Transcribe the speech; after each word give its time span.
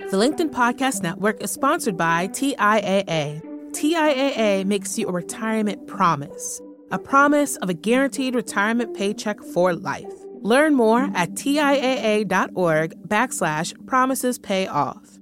The 0.00 0.16
LinkedIn 0.16 0.50
Podcast 0.50 1.02
Network 1.04 1.40
is 1.40 1.52
sponsored 1.52 1.96
by 1.96 2.26
TIAA. 2.26 3.40
TIAA 3.70 4.64
makes 4.64 4.98
you 4.98 5.06
a 5.06 5.12
retirement 5.12 5.86
promise, 5.86 6.60
a 6.90 6.98
promise 6.98 7.54
of 7.58 7.68
a 7.68 7.74
guaranteed 7.74 8.34
retirement 8.34 8.96
paycheck 8.96 9.40
for 9.40 9.72
life. 9.72 10.12
Learn 10.40 10.74
more 10.74 11.08
at 11.14 11.30
TIAA.org 11.34 13.08
backslash 13.08 13.86
promises 13.86 14.36
pay 14.36 14.66
off. 14.66 15.20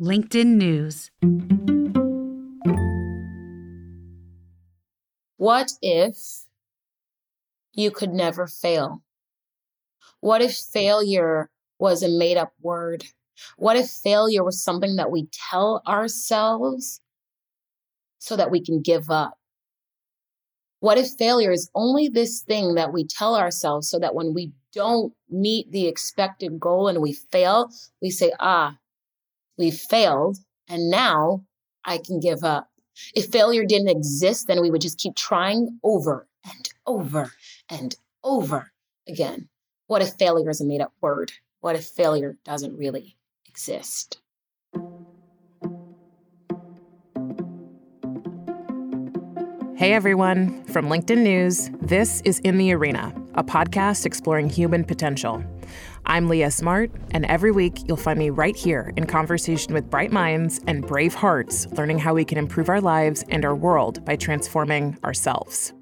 LinkedIn 0.00 0.56
News. 0.56 1.10
What 5.36 5.72
if 5.82 6.16
you 7.74 7.90
could 7.90 8.14
never 8.14 8.46
fail? 8.46 9.02
What 10.20 10.40
if 10.40 10.56
failure 10.56 11.50
was 11.78 12.02
a 12.02 12.08
made 12.08 12.38
up 12.38 12.54
word? 12.62 13.04
What 13.56 13.76
if 13.76 13.88
failure 13.88 14.44
was 14.44 14.62
something 14.62 14.96
that 14.96 15.10
we 15.10 15.28
tell 15.50 15.82
ourselves 15.86 17.00
so 18.18 18.36
that 18.36 18.50
we 18.50 18.64
can 18.64 18.82
give 18.82 19.10
up? 19.10 19.34
What 20.80 20.98
if 20.98 21.10
failure 21.18 21.50
is 21.50 21.70
only 21.74 22.08
this 22.08 22.40
thing 22.40 22.74
that 22.74 22.92
we 22.92 23.04
tell 23.04 23.34
ourselves 23.34 23.90
so 23.90 23.98
that 23.98 24.14
when 24.14 24.32
we 24.32 24.52
don't 24.72 25.12
meet 25.28 25.70
the 25.72 25.88
expected 25.88 26.60
goal 26.60 26.86
and 26.86 27.00
we 27.00 27.12
fail, 27.12 27.70
we 28.00 28.10
say, 28.10 28.32
ah, 28.38 28.76
we 29.56 29.72
failed 29.72 30.38
and 30.68 30.90
now 30.90 31.44
I 31.84 31.98
can 31.98 32.20
give 32.20 32.44
up. 32.44 32.68
If 33.14 33.26
failure 33.26 33.64
didn't 33.64 33.88
exist, 33.88 34.46
then 34.46 34.60
we 34.60 34.70
would 34.70 34.80
just 34.80 34.98
keep 34.98 35.16
trying 35.16 35.78
over 35.82 36.28
and 36.44 36.68
over 36.86 37.32
and 37.68 37.96
over 38.22 38.72
again. 39.08 39.48
What 39.86 40.02
if 40.02 40.14
failure 40.18 40.50
is 40.50 40.60
a 40.60 40.64
made 40.64 40.80
up 40.80 40.92
word? 41.00 41.32
What 41.60 41.76
if 41.76 41.86
failure 41.86 42.36
doesn't 42.44 42.76
really 42.76 43.16
exist? 43.58 44.20
Hey 49.76 49.94
everyone, 49.94 50.62
from 50.66 50.86
LinkedIn 50.86 51.18
News, 51.18 51.68
this 51.82 52.20
is 52.20 52.38
In 52.40 52.58
the 52.58 52.72
Arena, 52.72 53.12
a 53.34 53.42
podcast 53.42 54.06
exploring 54.06 54.48
human 54.48 54.84
potential. 54.84 55.42
I'm 56.06 56.28
Leah 56.28 56.52
Smart, 56.52 56.92
and 57.10 57.24
every 57.26 57.50
week 57.50 57.80
you'll 57.88 57.96
find 57.96 58.20
me 58.20 58.30
right 58.30 58.54
here 58.54 58.92
in 58.96 59.06
conversation 59.06 59.74
with 59.74 59.90
bright 59.90 60.12
minds 60.12 60.60
and 60.68 60.86
brave 60.86 61.14
hearts, 61.14 61.66
learning 61.72 61.98
how 61.98 62.14
we 62.14 62.24
can 62.24 62.38
improve 62.38 62.68
our 62.68 62.80
lives 62.80 63.24
and 63.28 63.44
our 63.44 63.56
world 63.56 64.04
by 64.04 64.14
transforming 64.14 64.96
ourselves. 65.02 65.72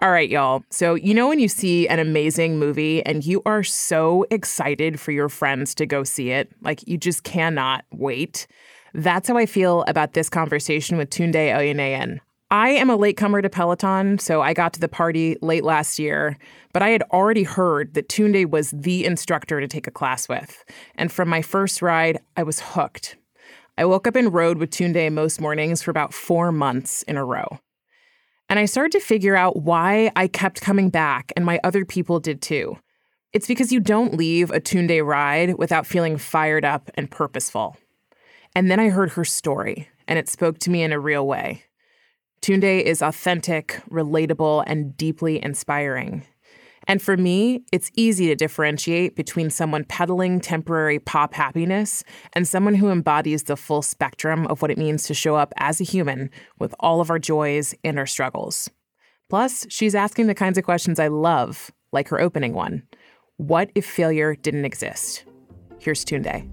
All 0.00 0.12
right, 0.12 0.30
y'all. 0.30 0.62
So, 0.70 0.94
you 0.94 1.12
know, 1.12 1.26
when 1.26 1.40
you 1.40 1.48
see 1.48 1.88
an 1.88 1.98
amazing 1.98 2.56
movie 2.56 3.04
and 3.04 3.26
you 3.26 3.42
are 3.44 3.64
so 3.64 4.24
excited 4.30 5.00
for 5.00 5.10
your 5.10 5.28
friends 5.28 5.74
to 5.74 5.86
go 5.86 6.04
see 6.04 6.30
it, 6.30 6.52
like 6.62 6.86
you 6.86 6.96
just 6.96 7.24
cannot 7.24 7.84
wait. 7.90 8.46
That's 8.94 9.26
how 9.26 9.36
I 9.36 9.44
feel 9.44 9.82
about 9.88 10.12
this 10.12 10.30
conversation 10.30 10.98
with 10.98 11.10
Tunde 11.10 11.34
Oyeneyin. 11.34 12.20
I 12.48 12.70
am 12.70 12.90
a 12.90 12.96
latecomer 12.96 13.42
to 13.42 13.50
Peloton, 13.50 14.20
so 14.20 14.40
I 14.40 14.54
got 14.54 14.72
to 14.74 14.80
the 14.80 14.88
party 14.88 15.36
late 15.42 15.64
last 15.64 15.98
year, 15.98 16.38
but 16.72 16.80
I 16.80 16.90
had 16.90 17.02
already 17.12 17.42
heard 17.42 17.94
that 17.94 18.08
Tunde 18.08 18.48
was 18.48 18.70
the 18.70 19.04
instructor 19.04 19.60
to 19.60 19.66
take 19.66 19.88
a 19.88 19.90
class 19.90 20.28
with. 20.28 20.64
And 20.94 21.10
from 21.10 21.28
my 21.28 21.42
first 21.42 21.82
ride, 21.82 22.20
I 22.36 22.44
was 22.44 22.60
hooked. 22.60 23.16
I 23.76 23.84
woke 23.84 24.06
up 24.06 24.14
and 24.14 24.32
rode 24.32 24.58
with 24.58 24.70
Tunde 24.70 25.12
most 25.12 25.40
mornings 25.40 25.82
for 25.82 25.90
about 25.90 26.14
four 26.14 26.52
months 26.52 27.02
in 27.02 27.16
a 27.16 27.24
row. 27.24 27.58
And 28.48 28.58
I 28.58 28.64
started 28.64 28.92
to 28.92 29.00
figure 29.00 29.36
out 29.36 29.62
why 29.62 30.10
I 30.16 30.26
kept 30.26 30.60
coming 30.60 30.88
back 30.88 31.32
and 31.36 31.44
my 31.44 31.60
other 31.62 31.84
people 31.84 32.18
did 32.18 32.40
too. 32.40 32.78
It's 33.32 33.46
because 33.46 33.72
you 33.72 33.80
don't 33.80 34.14
leave 34.14 34.50
a 34.50 34.60
Tunde 34.60 35.04
ride 35.04 35.58
without 35.58 35.86
feeling 35.86 36.16
fired 36.16 36.64
up 36.64 36.90
and 36.94 37.10
purposeful. 37.10 37.76
And 38.54 38.70
then 38.70 38.80
I 38.80 38.88
heard 38.88 39.10
her 39.10 39.24
story, 39.24 39.88
and 40.06 40.18
it 40.18 40.28
spoke 40.28 40.58
to 40.60 40.70
me 40.70 40.82
in 40.82 40.92
a 40.92 40.98
real 40.98 41.26
way. 41.26 41.64
Tunde 42.40 42.82
is 42.82 43.02
authentic, 43.02 43.82
relatable, 43.90 44.64
and 44.66 44.96
deeply 44.96 45.42
inspiring. 45.42 46.24
And 46.88 47.02
for 47.02 47.18
me, 47.18 47.64
it's 47.70 47.90
easy 47.96 48.28
to 48.28 48.34
differentiate 48.34 49.14
between 49.14 49.50
someone 49.50 49.84
peddling 49.84 50.40
temporary 50.40 50.98
pop 50.98 51.34
happiness 51.34 52.02
and 52.32 52.48
someone 52.48 52.74
who 52.74 52.88
embodies 52.88 53.42
the 53.42 53.58
full 53.58 53.82
spectrum 53.82 54.46
of 54.46 54.62
what 54.62 54.70
it 54.70 54.78
means 54.78 55.04
to 55.04 55.12
show 55.12 55.36
up 55.36 55.52
as 55.58 55.82
a 55.82 55.84
human 55.84 56.30
with 56.58 56.74
all 56.80 57.02
of 57.02 57.10
our 57.10 57.18
joys 57.18 57.74
and 57.84 57.98
our 57.98 58.06
struggles. 58.06 58.70
Plus, 59.28 59.66
she's 59.68 59.94
asking 59.94 60.28
the 60.28 60.34
kinds 60.34 60.56
of 60.56 60.64
questions 60.64 60.98
I 60.98 61.08
love, 61.08 61.70
like 61.92 62.08
her 62.08 62.18
opening 62.18 62.54
one 62.54 62.84
What 63.36 63.70
if 63.74 63.84
failure 63.84 64.34
didn't 64.34 64.64
exist? 64.64 65.26
Here's 65.78 66.06
Tunde. 66.06 66.48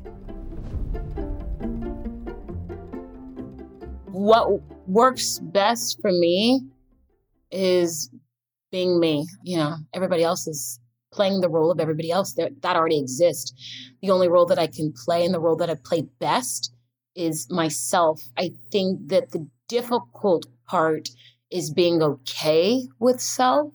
What 4.07 4.61
works 4.85 5.39
best 5.39 6.01
for 6.01 6.11
me 6.11 6.61
is 7.51 8.09
being 8.75 8.99
me. 8.99 9.25
You 9.41 9.55
know, 9.55 9.75
everybody 9.93 10.21
else 10.21 10.47
is 10.47 10.81
playing 11.13 11.39
the 11.39 11.47
role 11.47 11.71
of 11.71 11.79
everybody 11.79 12.11
else 12.11 12.33
that, 12.33 12.61
that 12.61 12.75
already 12.75 12.99
exists. 12.99 13.53
The 14.01 14.11
only 14.11 14.27
role 14.27 14.45
that 14.47 14.59
I 14.59 14.67
can 14.67 14.93
play 15.05 15.23
and 15.23 15.33
the 15.33 15.39
role 15.39 15.55
that 15.55 15.69
I 15.69 15.75
play 15.75 16.01
best 16.19 16.73
is 17.15 17.47
myself. 17.49 18.21
I 18.37 18.51
think 18.73 19.07
that 19.07 19.31
the 19.31 19.47
difficult 19.69 20.47
part 20.67 21.07
is 21.49 21.71
being 21.71 22.03
okay 22.03 22.89
with 22.99 23.21
self 23.21 23.71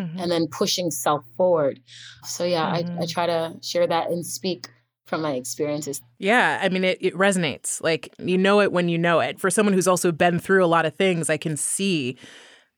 mm-hmm. 0.00 0.20
and 0.20 0.30
then 0.30 0.46
pushing 0.46 0.92
self 0.92 1.24
forward. 1.36 1.80
So, 2.22 2.44
yeah, 2.44 2.64
mm-hmm. 2.64 2.74
I, 2.74 2.78
I 2.78 2.82
mm-hmm. 2.82 3.06
try 3.06 3.26
to 3.26 3.56
share 3.60 3.88
that 3.88 4.10
and 4.10 4.24
speak 4.24 4.68
from 5.04 5.22
my 5.22 5.32
experiences. 5.32 6.00
Yeah, 6.20 6.60
I 6.62 6.68
mean, 6.68 6.84
it, 6.84 6.98
it 7.00 7.14
resonates. 7.14 7.82
Like, 7.82 8.14
you 8.18 8.38
know 8.38 8.60
it 8.60 8.70
when 8.70 8.88
you 8.88 8.98
know 8.98 9.18
it. 9.18 9.40
For 9.40 9.50
someone 9.50 9.72
who's 9.72 9.88
also 9.88 10.12
been 10.12 10.38
through 10.38 10.64
a 10.64 10.70
lot 10.76 10.86
of 10.86 10.94
things, 10.94 11.28
I 11.28 11.38
can 11.38 11.56
see 11.56 12.16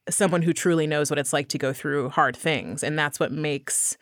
someone 0.09 0.43
who 0.43 0.53
truly 0.53 0.87
knows 0.87 1.11
what 1.11 1.19
it's 1.19 1.33
like 1.33 1.49
to 1.49 1.59
go 1.59 1.73
through 1.73 2.09
hard 2.11 2.37
things 2.37 2.83
and 2.83 2.99
that's 2.99 3.19
what 3.19 3.33
makes 3.33 3.97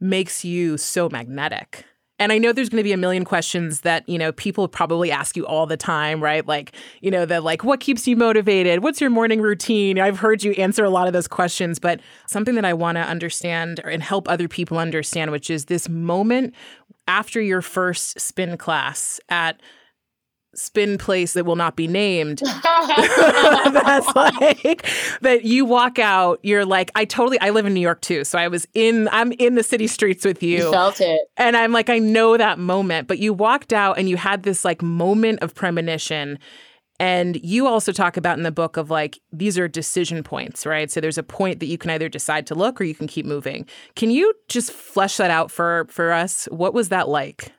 makes 0.00 0.44
you 0.44 0.76
so 0.76 1.08
magnetic 1.08 1.84
and 2.18 2.32
I 2.32 2.38
know 2.38 2.52
there's 2.52 2.68
going 2.68 2.78
to 2.78 2.84
be 2.84 2.92
a 2.92 2.96
million 2.96 3.24
questions 3.24 3.80
that, 3.80 4.08
you 4.08 4.18
know, 4.18 4.30
people 4.30 4.68
probably 4.68 5.10
ask 5.10 5.36
you 5.36 5.44
all 5.46 5.66
the 5.66 5.76
time, 5.76 6.22
right? 6.22 6.46
Like, 6.46 6.72
you 7.00 7.10
know, 7.10 7.26
the 7.26 7.40
like, 7.40 7.64
what 7.64 7.80
keeps 7.80 8.06
you 8.06 8.16
motivated? 8.16 8.84
What's 8.84 9.00
your 9.00 9.10
morning 9.10 9.40
routine? 9.40 9.98
I've 9.98 10.20
heard 10.20 10.44
you 10.44 10.52
answer 10.52 10.84
a 10.84 10.90
lot 10.90 11.08
of 11.08 11.12
those 11.12 11.26
questions, 11.26 11.80
but 11.80 12.00
something 12.28 12.54
that 12.54 12.64
I 12.64 12.72
want 12.72 12.96
to 12.96 13.02
understand 13.02 13.80
and 13.80 14.00
help 14.00 14.28
other 14.28 14.46
people 14.46 14.78
understand, 14.78 15.32
which 15.32 15.50
is 15.50 15.64
this 15.64 15.88
moment 15.88 16.54
after 17.08 17.40
your 17.40 17.60
first 17.60 18.20
spin 18.20 18.56
class 18.56 19.18
at 19.28 19.60
spin 20.58 20.98
place 20.98 21.32
that 21.34 21.44
will 21.44 21.56
not 21.56 21.76
be 21.76 21.86
named. 21.86 22.42
That's 22.64 24.14
like 24.14 24.86
that 25.20 25.44
you 25.44 25.64
walk 25.64 25.98
out 25.98 26.38
you're 26.42 26.64
like 26.64 26.90
i 26.94 27.04
totally 27.04 27.38
i 27.40 27.50
live 27.50 27.66
in 27.66 27.74
new 27.74 27.80
york 27.80 28.00
too 28.00 28.24
so 28.24 28.38
i 28.38 28.48
was 28.48 28.66
in 28.74 29.08
i'm 29.12 29.32
in 29.32 29.54
the 29.54 29.62
city 29.62 29.86
streets 29.86 30.24
with 30.24 30.42
you, 30.42 30.58
you 30.58 30.70
felt 30.70 31.00
it. 31.00 31.20
And 31.36 31.56
i'm 31.56 31.72
like 31.72 31.88
i 31.90 31.98
know 31.98 32.36
that 32.36 32.58
moment. 32.58 33.08
But 33.08 33.18
you 33.18 33.32
walked 33.32 33.72
out 33.72 33.98
and 33.98 34.08
you 34.08 34.16
had 34.16 34.42
this 34.42 34.64
like 34.64 34.82
moment 34.82 35.40
of 35.42 35.54
premonition. 35.54 36.38
And 37.00 37.44
you 37.44 37.66
also 37.66 37.90
talk 37.90 38.16
about 38.16 38.38
in 38.38 38.44
the 38.44 38.52
book 38.52 38.76
of 38.76 38.88
like 38.88 39.18
these 39.32 39.58
are 39.58 39.66
decision 39.66 40.22
points 40.22 40.64
right? 40.64 40.90
So 40.90 41.00
there's 41.00 41.18
a 41.18 41.22
point 41.22 41.60
that 41.60 41.66
you 41.66 41.76
can 41.76 41.90
either 41.90 42.08
decide 42.08 42.46
to 42.48 42.54
look 42.54 42.80
or 42.80 42.84
you 42.84 42.94
can 42.94 43.08
keep 43.08 43.26
moving. 43.26 43.66
Can 43.96 44.10
you 44.10 44.32
just 44.48 44.72
flesh 44.72 45.16
that 45.16 45.30
out 45.30 45.50
for 45.50 45.86
for 45.90 46.12
us? 46.12 46.46
What 46.50 46.72
was 46.72 46.90
that 46.90 47.08
like? 47.08 47.52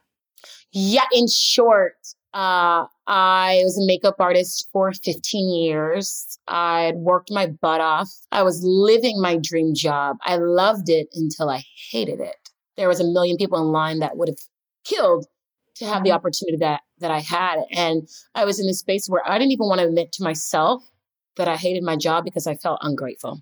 Yeah 0.71 1.05
in 1.13 1.27
short 1.27 1.95
uh, 2.35 2.85
I 3.07 3.61
was 3.63 3.77
a 3.77 3.87
makeup 3.87 4.15
artist 4.19 4.67
for 4.73 4.91
15 4.91 5.55
years. 5.55 6.37
I'd 6.49 6.95
worked 6.97 7.31
my 7.31 7.47
butt 7.47 7.79
off. 7.79 8.09
I 8.29 8.43
was 8.43 8.61
living 8.61 9.21
my 9.21 9.39
dream 9.41 9.73
job. 9.73 10.17
I 10.21 10.35
loved 10.35 10.89
it 10.89 11.07
until 11.13 11.49
I 11.49 11.63
hated 11.91 12.19
it. 12.19 12.35
There 12.75 12.89
was 12.89 12.99
a 12.99 13.05
million 13.05 13.37
people 13.37 13.57
in 13.59 13.71
line 13.71 13.99
that 13.99 14.17
would 14.17 14.27
have 14.27 14.37
killed 14.83 15.27
to 15.75 15.85
have 15.85 16.03
the 16.03 16.09
mm-hmm. 16.09 16.15
opportunity 16.17 16.57
that 16.57 16.81
that 16.99 17.09
I 17.09 17.21
had. 17.21 17.59
And 17.71 18.05
I 18.33 18.43
was 18.43 18.59
in 18.59 18.67
this 18.67 18.79
space 18.79 19.07
where 19.07 19.21
I 19.25 19.37
didn't 19.37 19.53
even 19.53 19.67
want 19.67 19.79
to 19.79 19.87
admit 19.87 20.11
to 20.13 20.23
myself 20.23 20.83
that 21.37 21.47
I 21.47 21.55
hated 21.55 21.83
my 21.83 21.95
job 21.95 22.25
because 22.25 22.47
I 22.47 22.55
felt 22.55 22.79
ungrateful. 22.81 23.41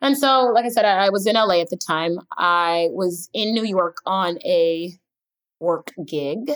And 0.00 0.18
so, 0.18 0.50
like 0.52 0.64
I 0.64 0.70
said, 0.70 0.84
I, 0.84 1.06
I 1.06 1.08
was 1.10 1.24
in 1.24 1.36
LA 1.36 1.60
at 1.60 1.70
the 1.70 1.76
time. 1.76 2.18
I 2.36 2.88
was 2.90 3.28
in 3.32 3.54
New 3.54 3.64
York 3.64 3.98
on 4.06 4.38
a 4.44 4.92
work 5.60 5.92
gig 6.04 6.50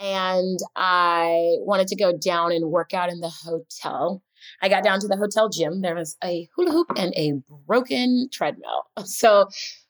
and 0.00 0.58
I 0.74 1.56
wanted 1.58 1.88
to 1.88 1.96
go 1.96 2.16
down 2.16 2.52
and 2.52 2.70
work 2.70 2.94
out 2.94 3.10
in 3.10 3.20
the 3.20 3.28
hotel. 3.28 4.22
I 4.62 4.70
got 4.70 4.82
down 4.82 4.98
to 5.00 5.08
the 5.08 5.16
hotel 5.16 5.50
gym. 5.50 5.82
There 5.82 5.94
was 5.94 6.16
a 6.24 6.48
hula 6.56 6.72
hoop 6.72 6.90
and 6.96 7.12
a 7.16 7.34
broken 7.66 8.28
treadmill. 8.32 8.84
So 9.04 9.48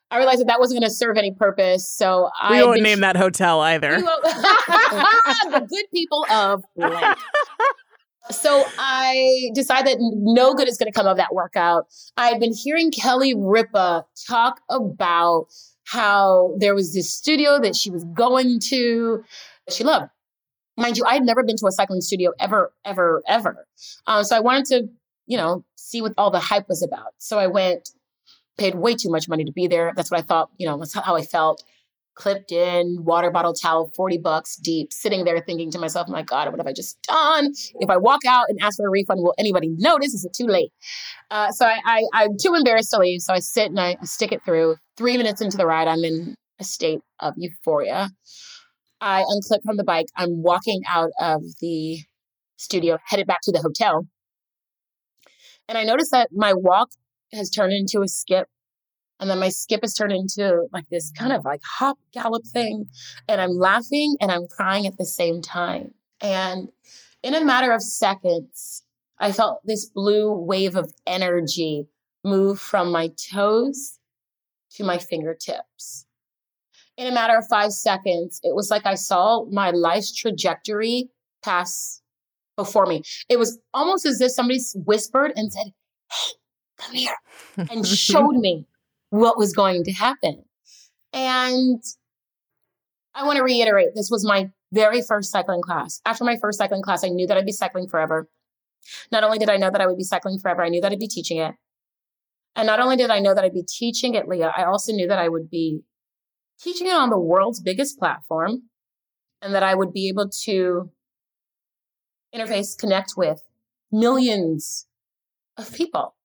I 0.09 0.17
realized 0.17 0.41
that 0.41 0.47
that 0.47 0.59
wasn't 0.59 0.81
going 0.81 0.89
to 0.89 0.93
serve 0.93 1.17
any 1.17 1.31
purpose. 1.31 1.89
So 1.89 2.29
we 2.49 2.57
I 2.57 2.63
won't 2.63 2.81
name 2.81 2.99
that 2.99 3.15
hotel 3.15 3.61
either. 3.61 3.91
the 4.01 5.67
good 5.69 5.85
people 5.93 6.25
of 6.29 6.63
blank. 6.75 7.17
So 8.29 8.63
I 8.77 9.49
decided 9.55 9.87
that 9.87 9.97
no 9.99 10.53
good 10.53 10.69
is 10.69 10.77
going 10.77 10.89
to 10.89 10.97
come 10.97 11.07
of 11.07 11.17
that 11.17 11.33
workout. 11.33 11.87
I 12.15 12.27
had 12.27 12.39
been 12.39 12.53
hearing 12.53 12.91
Kelly 12.91 13.33
Ripa 13.35 14.05
talk 14.27 14.61
about 14.69 15.47
how 15.85 16.55
there 16.57 16.75
was 16.75 16.93
this 16.93 17.11
studio 17.11 17.59
that 17.59 17.75
she 17.75 17.89
was 17.89 18.05
going 18.13 18.59
to 18.69 19.23
she 19.69 19.83
loved. 19.83 20.07
Mind 20.77 20.97
you, 20.97 21.03
I 21.05 21.13
had 21.13 21.23
never 21.23 21.43
been 21.43 21.57
to 21.57 21.67
a 21.67 21.71
cycling 21.71 22.01
studio 22.01 22.31
ever, 22.39 22.73
ever, 22.85 23.21
ever. 23.27 23.67
Um, 24.07 24.23
so 24.23 24.35
I 24.35 24.39
wanted 24.39 24.65
to, 24.65 24.87
you 25.27 25.37
know, 25.37 25.65
see 25.75 26.01
what 26.01 26.13
all 26.17 26.31
the 26.31 26.39
hype 26.39 26.67
was 26.69 26.81
about. 26.81 27.13
So 27.17 27.37
I 27.37 27.47
went, 27.47 27.89
paid 28.57 28.75
way 28.75 28.95
too 28.95 29.09
much 29.09 29.27
money 29.27 29.43
to 29.43 29.51
be 29.51 29.67
there. 29.67 29.91
That's 29.95 30.11
what 30.11 30.19
I 30.19 30.23
thought, 30.23 30.49
you 30.57 30.67
know, 30.67 30.77
that's 30.77 30.93
how 30.93 31.15
I 31.15 31.23
felt 31.23 31.63
clipped 32.13 32.51
in, 32.51 33.03
water 33.03 33.31
bottle 33.31 33.53
towel, 33.53 33.91
40 33.95 34.17
bucks 34.19 34.55
deep, 34.57 34.91
sitting 34.91 35.23
there 35.23 35.39
thinking 35.39 35.71
to 35.71 35.79
myself, 35.79 36.07
my 36.07 36.21
God, 36.21 36.49
what 36.49 36.59
have 36.59 36.67
I 36.67 36.73
just 36.73 37.01
done? 37.03 37.53
If 37.79 37.89
I 37.89 37.97
walk 37.97 38.21
out 38.27 38.45
and 38.49 38.59
ask 38.61 38.77
for 38.77 38.87
a 38.87 38.89
refund, 38.89 39.21
will 39.21 39.33
anybody 39.37 39.69
notice? 39.77 40.13
Is 40.13 40.25
it 40.25 40.33
too 40.33 40.45
late? 40.45 40.71
Uh, 41.29 41.51
so 41.51 41.65
I, 41.65 42.03
I, 42.13 42.23
am 42.23 42.37
too 42.39 42.53
embarrassed 42.53 42.91
to 42.91 42.99
leave. 42.99 43.21
So 43.21 43.33
I 43.33 43.39
sit 43.39 43.67
and 43.67 43.79
I, 43.79 43.97
I 43.99 44.05
stick 44.05 44.31
it 44.31 44.43
through. 44.43 44.75
Three 44.97 45.17
minutes 45.17 45.41
into 45.41 45.57
the 45.57 45.65
ride, 45.65 45.87
I'm 45.87 46.03
in 46.03 46.35
a 46.59 46.63
state 46.63 46.99
of 47.19 47.33
euphoria. 47.37 48.09
I 49.01 49.23
unclip 49.23 49.63
from 49.65 49.77
the 49.77 49.83
bike. 49.83 50.07
I'm 50.15 50.43
walking 50.43 50.81
out 50.87 51.09
of 51.19 51.41
the 51.59 51.99
studio, 52.57 52.99
headed 53.05 53.27
back 53.27 53.39
to 53.43 53.51
the 53.51 53.59
hotel. 53.59 54.07
And 55.67 55.77
I 55.77 55.83
notice 55.83 56.11
that 56.11 56.29
my 56.31 56.53
walk 56.53 56.89
has 57.33 57.49
turned 57.49 57.73
into 57.73 58.01
a 58.01 58.07
skip 58.07 58.47
and 59.21 59.29
then 59.29 59.39
my 59.39 59.49
skip 59.49 59.81
has 59.83 59.93
turned 59.93 60.11
into 60.11 60.67
like 60.73 60.89
this 60.89 61.11
kind 61.11 61.31
of 61.31 61.45
like 61.45 61.61
hop 61.63 61.99
gallop 62.11 62.43
thing. 62.47 62.87
And 63.29 63.39
I'm 63.39 63.51
laughing 63.51 64.17
and 64.19 64.31
I'm 64.31 64.47
crying 64.47 64.87
at 64.87 64.97
the 64.97 65.05
same 65.05 65.43
time. 65.43 65.93
And 66.19 66.69
in 67.21 67.35
a 67.35 67.45
matter 67.45 67.71
of 67.71 67.83
seconds, 67.83 68.83
I 69.19 69.31
felt 69.31 69.61
this 69.63 69.85
blue 69.85 70.33
wave 70.33 70.75
of 70.75 70.91
energy 71.05 71.87
move 72.23 72.59
from 72.59 72.91
my 72.91 73.09
toes 73.31 73.99
to 74.71 74.83
my 74.83 74.97
fingertips. 74.97 76.07
In 77.01 77.07
a 77.07 77.11
matter 77.11 77.35
of 77.35 77.47
five 77.47 77.73
seconds, 77.73 78.39
it 78.43 78.53
was 78.53 78.69
like 78.69 78.85
I 78.85 78.93
saw 78.93 79.45
my 79.45 79.71
life's 79.71 80.13
trajectory 80.13 81.09
pass 81.43 81.99
before 82.55 82.85
me. 82.85 83.01
It 83.27 83.39
was 83.39 83.57
almost 83.73 84.05
as 84.05 84.21
if 84.21 84.31
somebody 84.31 84.59
whispered 84.75 85.33
and 85.35 85.51
said, 85.51 85.73
Hey, 86.11 86.33
come 86.77 86.93
here, 86.93 87.15
and 87.71 87.87
showed 87.87 88.35
me 88.35 88.67
what 89.09 89.35
was 89.35 89.51
going 89.51 89.83
to 89.85 89.91
happen. 89.91 90.43
And 91.11 91.81
I 93.15 93.25
want 93.25 93.37
to 93.37 93.43
reiterate 93.43 93.95
this 93.95 94.11
was 94.11 94.23
my 94.23 94.51
very 94.71 95.01
first 95.01 95.31
cycling 95.31 95.63
class. 95.63 96.01
After 96.05 96.23
my 96.23 96.37
first 96.37 96.59
cycling 96.59 96.83
class, 96.83 97.03
I 97.03 97.09
knew 97.09 97.25
that 97.25 97.35
I'd 97.35 97.47
be 97.47 97.51
cycling 97.51 97.87
forever. 97.87 98.29
Not 99.11 99.23
only 99.23 99.39
did 99.39 99.49
I 99.49 99.57
know 99.57 99.71
that 99.71 99.81
I 99.81 99.87
would 99.87 99.97
be 99.97 100.03
cycling 100.03 100.37
forever, 100.37 100.61
I 100.61 100.69
knew 100.69 100.81
that 100.81 100.91
I'd 100.91 100.99
be 100.99 101.07
teaching 101.07 101.39
it. 101.39 101.55
And 102.55 102.67
not 102.67 102.79
only 102.79 102.95
did 102.95 103.09
I 103.09 103.21
know 103.21 103.33
that 103.33 103.43
I'd 103.43 103.55
be 103.55 103.65
teaching 103.67 104.13
it, 104.13 104.27
Leah, 104.27 104.53
I 104.55 104.65
also 104.65 104.91
knew 104.93 105.07
that 105.07 105.17
I 105.17 105.27
would 105.27 105.49
be 105.49 105.81
teaching 106.61 106.87
it 106.87 106.93
on 106.93 107.09
the 107.09 107.19
world's 107.19 107.59
biggest 107.59 107.97
platform 107.97 108.63
and 109.41 109.53
that 109.53 109.63
I 109.63 109.73
would 109.75 109.91
be 109.91 110.07
able 110.09 110.29
to 110.43 110.91
interface, 112.33 112.77
connect 112.77 113.13
with 113.17 113.41
millions 113.91 114.87
of 115.57 115.73
people. 115.73 116.15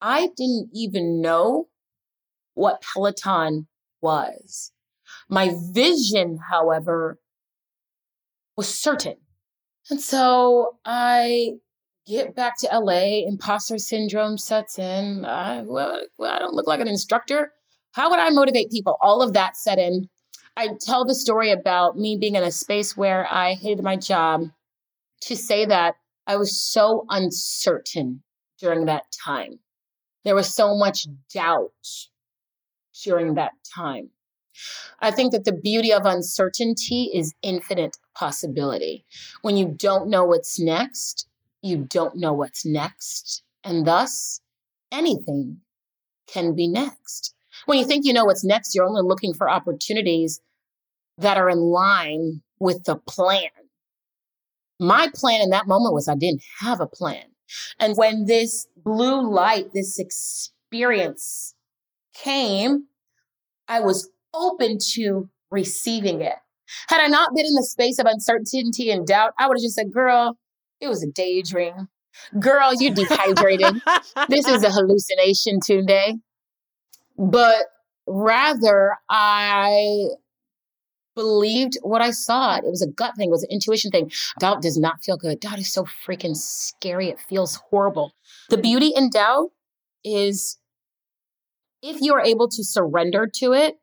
I 0.00 0.28
didn't 0.36 0.70
even 0.72 1.20
know 1.20 1.68
what 2.54 2.82
Peloton 2.82 3.68
was. 4.00 4.72
My 5.28 5.54
vision, 5.72 6.38
however, 6.50 7.18
was 8.56 8.68
certain. 8.68 9.16
And 9.90 10.00
so 10.00 10.78
I 10.84 11.54
get 12.06 12.34
back 12.34 12.58
to 12.58 12.68
LA, 12.72 13.26
imposter 13.26 13.78
syndrome 13.78 14.38
sets 14.38 14.78
in. 14.78 15.24
I, 15.24 15.62
well, 15.62 16.02
I 16.22 16.38
don't 16.38 16.54
look 16.54 16.66
like 16.66 16.80
an 16.80 16.88
instructor. 16.88 17.52
How 17.92 18.10
would 18.10 18.18
I 18.18 18.30
motivate 18.30 18.70
people? 18.70 18.96
All 19.00 19.22
of 19.22 19.34
that 19.34 19.56
set 19.56 19.78
in. 19.78 20.08
I 20.56 20.70
tell 20.80 21.04
the 21.04 21.14
story 21.14 21.50
about 21.50 21.96
me 21.96 22.16
being 22.16 22.34
in 22.34 22.42
a 22.42 22.50
space 22.50 22.96
where 22.96 23.26
I 23.30 23.54
hated 23.54 23.82
my 23.82 23.96
job 23.96 24.50
to 25.22 25.36
say 25.36 25.64
that 25.66 25.96
I 26.26 26.36
was 26.36 26.58
so 26.58 27.04
uncertain 27.08 28.22
during 28.58 28.86
that 28.86 29.04
time. 29.24 29.58
There 30.24 30.34
was 30.34 30.52
so 30.52 30.74
much 30.76 31.06
doubt 31.32 31.72
during 33.02 33.34
that 33.34 33.52
time. 33.74 34.10
I 35.00 35.10
think 35.10 35.32
that 35.32 35.44
the 35.44 35.52
beauty 35.52 35.92
of 35.92 36.04
uncertainty 36.04 37.10
is 37.12 37.34
infinite 37.42 37.96
possibility. 38.14 39.04
When 39.40 39.56
you 39.56 39.66
don't 39.66 40.08
know 40.08 40.24
what's 40.24 40.60
next, 40.60 41.26
you 41.62 41.78
don't 41.78 42.16
know 42.16 42.32
what's 42.32 42.64
next. 42.64 43.42
And 43.64 43.86
thus, 43.86 44.40
anything 44.92 45.60
can 46.26 46.54
be 46.54 46.68
next. 46.68 47.34
When 47.66 47.78
you 47.78 47.84
think 47.84 48.04
you 48.04 48.12
know 48.12 48.24
what's 48.24 48.44
next, 48.44 48.74
you're 48.74 48.86
only 48.86 49.02
looking 49.02 49.34
for 49.34 49.48
opportunities 49.48 50.40
that 51.18 51.36
are 51.36 51.48
in 51.48 51.58
line 51.58 52.42
with 52.58 52.84
the 52.84 52.96
plan. 52.96 53.50
My 54.80 55.08
plan 55.14 55.40
in 55.40 55.50
that 55.50 55.66
moment 55.66 55.94
was 55.94 56.08
I 56.08 56.14
didn't 56.14 56.42
have 56.60 56.80
a 56.80 56.86
plan. 56.86 57.24
And 57.78 57.96
when 57.96 58.26
this 58.26 58.66
blue 58.76 59.30
light, 59.30 59.72
this 59.72 59.98
experience 59.98 61.54
came, 62.14 62.86
I 63.68 63.80
was 63.80 64.10
open 64.34 64.78
to 64.94 65.28
receiving 65.50 66.22
it. 66.22 66.34
Had 66.88 67.02
I 67.02 67.08
not 67.08 67.34
been 67.34 67.44
in 67.44 67.54
the 67.54 67.66
space 67.68 67.98
of 67.98 68.06
uncertainty 68.06 68.90
and 68.90 69.06
doubt, 69.06 69.32
I 69.38 69.46
would 69.46 69.58
have 69.58 69.62
just 69.62 69.74
said, 69.74 69.92
girl, 69.92 70.38
it 70.80 70.88
was 70.88 71.02
a 71.02 71.10
daydream. 71.10 71.88
Girl, 72.38 72.72
you're 72.74 72.94
dehydrated. 72.94 73.82
this 74.28 74.46
is 74.48 74.64
a 74.64 74.70
hallucination 74.70 75.60
today. 75.64 76.16
But 77.22 77.66
rather, 78.08 78.96
I 79.08 80.08
believed 81.14 81.78
what 81.82 82.02
I 82.02 82.10
saw. 82.10 82.56
It 82.56 82.64
was 82.64 82.82
a 82.82 82.88
gut 82.88 83.16
thing, 83.16 83.28
it 83.28 83.30
was 83.30 83.44
an 83.44 83.50
intuition 83.52 83.90
thing. 83.92 84.10
Doubt 84.40 84.60
does 84.60 84.76
not 84.76 85.04
feel 85.04 85.16
good. 85.16 85.38
Doubt 85.38 85.58
is 85.58 85.72
so 85.72 85.84
freaking 86.06 86.36
scary. 86.36 87.10
It 87.10 87.20
feels 87.20 87.60
horrible. 87.70 88.12
The 88.50 88.58
beauty 88.58 88.92
in 88.96 89.10
doubt 89.10 89.50
is 90.04 90.58
if 91.80 92.00
you 92.00 92.12
are 92.14 92.20
able 92.20 92.48
to 92.48 92.64
surrender 92.64 93.28
to 93.36 93.52
it, 93.52 93.76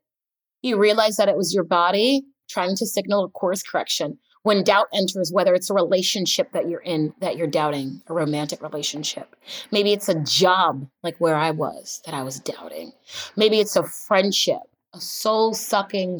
you 0.62 0.78
realize 0.78 1.16
that 1.16 1.30
it 1.30 1.38
was 1.38 1.54
your 1.54 1.64
body 1.64 2.24
trying 2.50 2.76
to 2.76 2.86
signal 2.86 3.24
a 3.24 3.30
course 3.30 3.64
correction. 3.64 4.18
When 4.44 4.64
doubt 4.64 4.88
enters, 4.94 5.32
whether 5.34 5.54
it's 5.54 5.70
a 5.70 5.74
relationship 5.74 6.54
that 6.54 6.70
you're 6.70 6.80
in 6.80 7.14
that 7.20 7.36
you're 7.36 7.48
doubting, 7.48 8.02
a 8.08 8.14
romantic 8.14 8.62
relationship, 8.62 9.36
maybe 9.72 9.92
it's 9.92 10.08
a 10.08 10.24
job 10.24 10.88
like 11.04 11.18
where 11.18 11.36
I 11.36 11.52
was 11.52 12.02
that 12.06 12.14
I 12.14 12.24
was 12.24 12.40
doubting, 12.40 12.94
maybe 13.36 13.60
it's 13.60 13.76
a 13.76 13.84
friendship, 13.84 14.62
a 14.94 15.02
soul 15.02 15.54
sucking 15.54 16.20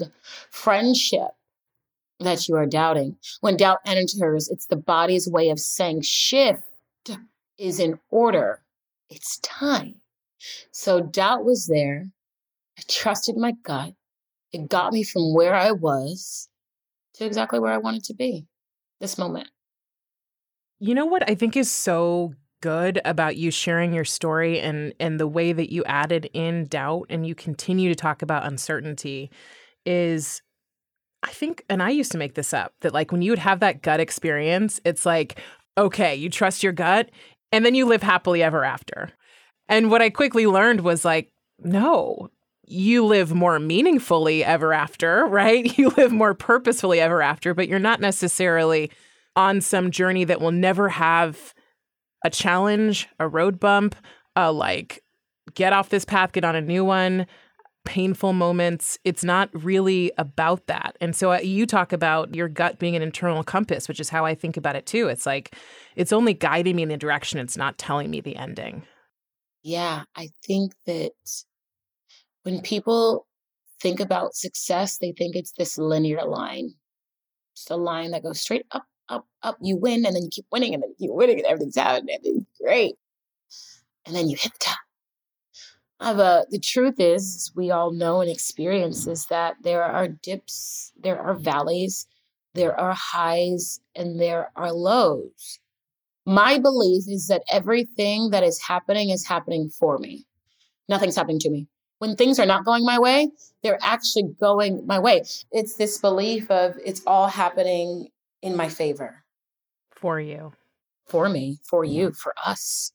friendship 0.52 1.32
that 2.20 2.50
you 2.50 2.56
are 2.56 2.66
doubting. 2.66 3.16
When 3.40 3.56
doubt 3.56 3.80
enters, 3.86 4.50
it's 4.50 4.66
the 4.66 4.76
body's 4.76 5.30
way 5.30 5.50
of 5.50 5.60
saying 5.60 6.02
shift 6.02 6.64
is 7.58 7.80
in 7.80 8.00
order. 8.10 8.62
It's 9.10 9.40
time. 9.40 9.96
So 10.72 11.00
doubt 11.00 11.46
was 11.46 11.68
there. 11.68 12.10
I 12.78 12.82
trusted 12.88 13.38
my 13.38 13.54
gut. 13.64 13.94
It 14.52 14.70
got 14.70 14.92
me 14.92 15.04
from 15.04 15.34
where 15.34 15.56
I 15.56 15.72
was 15.72 16.49
to 17.20 17.26
exactly 17.26 17.60
where 17.60 17.72
I 17.72 17.78
wanted 17.78 18.04
to 18.06 18.14
be 18.14 18.46
this 19.00 19.18
moment. 19.18 19.48
You 20.80 20.96
know 20.96 21.06
what 21.06 21.30
I 21.30 21.36
think 21.36 21.56
is 21.56 21.70
so 21.70 22.34
good 22.62 23.00
about 23.06 23.38
you 23.38 23.52
sharing 23.52 23.94
your 23.94 24.06
story 24.06 24.60
and 24.60 24.94
and 25.00 25.20
the 25.20 25.28
way 25.28 25.54
that 25.54 25.72
you 25.72 25.84
added 25.86 26.30
in 26.34 26.66
doubt 26.66 27.06
and 27.10 27.26
you 27.26 27.34
continue 27.34 27.88
to 27.90 27.96
talk 27.96 28.22
about 28.22 28.46
uncertainty 28.46 29.32
is 29.86 30.42
I 31.24 31.30
think 31.30 31.64
and 31.70 31.82
I 31.82 31.90
used 31.90 32.12
to 32.12 32.18
make 32.18 32.36
this 32.36 32.54
up 32.54 32.74
that 32.82 32.94
like 32.94 33.14
when 33.14 33.22
you 33.22 33.32
would 33.32 33.40
have 33.40 33.62
that 33.62 33.82
gut 33.82 34.02
experience 34.02 34.82
it's 34.84 35.06
like 35.06 35.40
okay 35.78 36.16
you 36.16 36.30
trust 36.30 36.62
your 36.62 36.74
gut 36.74 37.12
and 37.54 37.66
then 37.66 37.76
you 37.76 37.86
live 37.86 38.04
happily 38.04 38.44
ever 38.44 38.66
after 38.66 39.14
and 39.70 39.92
what 39.92 40.02
I 40.02 40.10
quickly 40.10 40.48
learned 40.48 40.82
was 40.82 41.06
like, 41.06 41.32
no, 41.60 42.32
you 42.70 43.06
live 43.06 43.34
more 43.34 43.60
meaningfully 43.60 44.44
ever 44.44 44.74
after, 44.74 45.26
right? 45.30 45.78
You 45.78 45.90
live 45.90 46.12
more 46.12 46.34
purposefully 46.34 47.00
ever 47.00 47.22
after, 47.22 47.54
but 47.54 47.68
you're 47.68 47.80
not 47.80 48.00
necessarily 48.00 48.92
on 49.36 49.62
some 49.62 49.92
journey 49.92 50.24
that 50.26 50.42
will 50.42 50.52
never 50.52 50.90
have 50.90 51.54
a 52.26 52.30
challenge, 52.30 53.08
a 53.20 53.28
road 53.28 53.60
bump, 53.60 53.96
a 54.36 54.52
like 54.52 55.04
get 55.54 55.74
off 55.74 55.90
this 55.90 56.06
path, 56.06 56.32
get 56.32 56.44
on 56.44 56.56
a 56.56 56.62
new 56.62 56.84
one, 56.84 57.26
painful 57.86 58.34
moments. 58.34 59.00
It's 59.04 59.24
not 59.24 59.50
really 59.54 60.12
about 60.18 60.68
that. 60.68 60.96
And 61.02 61.16
so 61.16 61.34
uh, 61.34 61.40
you 61.40 61.66
talk 61.66 61.94
about 61.94 62.36
your 62.36 62.48
gut 62.48 62.78
being 62.78 62.96
an 62.96 63.02
internal 63.02 63.44
compass, 63.44 63.88
which 63.88 64.00
is 64.00 64.10
how 64.10 64.26
I 64.26 64.36
think 64.36 64.58
about 64.58 64.76
it 64.76 64.86
too. 64.86 65.08
It's 65.08 65.26
like 65.26 65.56
it's 65.96 66.14
only 66.14 66.34
guiding 66.34 66.76
me 66.76 66.84
in 66.84 66.90
the 66.90 66.98
direction, 66.98 67.40
it's 67.40 67.58
not 67.58 67.78
telling 67.78 68.10
me 68.10 68.22
the 68.22 68.36
ending. 68.36 68.84
Yeah, 69.64 70.04
I 70.16 70.30
think 70.46 70.74
that 70.86 71.12
when 72.44 72.62
people 72.62 73.28
think 73.82 74.00
about 74.00 74.36
success, 74.36 74.98
they 74.98 75.12
think 75.12 75.36
it's 75.36 75.54
this 75.54 75.78
linear 75.78 76.26
line. 76.26 76.74
It's 77.54 77.70
a 77.70 77.76
line 77.76 78.12
that 78.12 78.24
goes 78.24 78.40
straight 78.40 78.66
up, 78.72 78.86
up, 79.10 79.26
up. 79.44 79.58
You 79.62 79.78
win, 79.78 80.06
and 80.06 80.16
then 80.16 80.24
you 80.24 80.30
keep 80.32 80.46
winning, 80.52 80.74
and 80.74 80.84
then 80.84 80.90
you 80.98 81.08
keep 81.08 81.16
winning, 81.16 81.38
and 81.38 81.48
everything's 81.48 81.76
happening, 81.76 82.16
everything's 82.16 82.48
great. 82.62 82.96
And 84.06 84.16
then 84.16 84.30
you 84.30 84.38
hit 84.38 84.54
the 84.54 84.60
top. 84.60 84.78
Uh, 86.00 86.44
the 86.50 86.60
truth 86.60 87.00
is, 87.00 87.52
we 87.56 87.72
all 87.72 87.92
know 87.92 88.22
and 88.22 88.32
experience 88.32 89.06
is 89.06 89.26
that 89.26 89.56
there 89.64 89.84
are 89.84 90.08
dips, 90.08 90.94
there 90.98 91.20
are 91.20 91.34
valleys, 91.34 92.08
there 92.54 92.80
are 92.80 92.94
highs 92.94 93.82
and 93.96 94.20
there 94.20 94.50
are 94.56 94.72
lows. 94.72 95.60
My 96.26 96.58
belief 96.58 97.04
is 97.08 97.28
that 97.28 97.44
everything 97.50 98.30
that 98.30 98.44
is 98.44 98.62
happening 98.62 99.10
is 99.10 99.28
happening 99.28 99.70
for 99.70 99.98
me. 99.98 100.26
Nothing's 100.88 101.16
happening 101.16 101.40
to 101.40 101.50
me. 101.50 101.68
When 102.00 102.16
things 102.16 102.40
are 102.40 102.46
not 102.46 102.66
going 102.66 102.86
my 102.86 102.98
way, 102.98 103.30
they're 103.62 103.80
actually 103.82 104.34
going 104.40 104.86
my 104.88 105.00
way. 105.00 105.24
It's 105.52 105.76
this 105.76 105.98
belief 105.98 106.50
of 106.50 106.76
it's 106.84 107.02
all 107.06 107.28
happening 107.28 108.08
in 108.42 108.56
my 108.56 108.70
favor. 108.70 109.24
For 109.92 110.20
you. 110.20 110.54
For 111.08 111.28
me, 111.28 111.60
for 111.64 111.84
you, 111.84 112.12
for 112.14 112.34
us. 112.46 112.94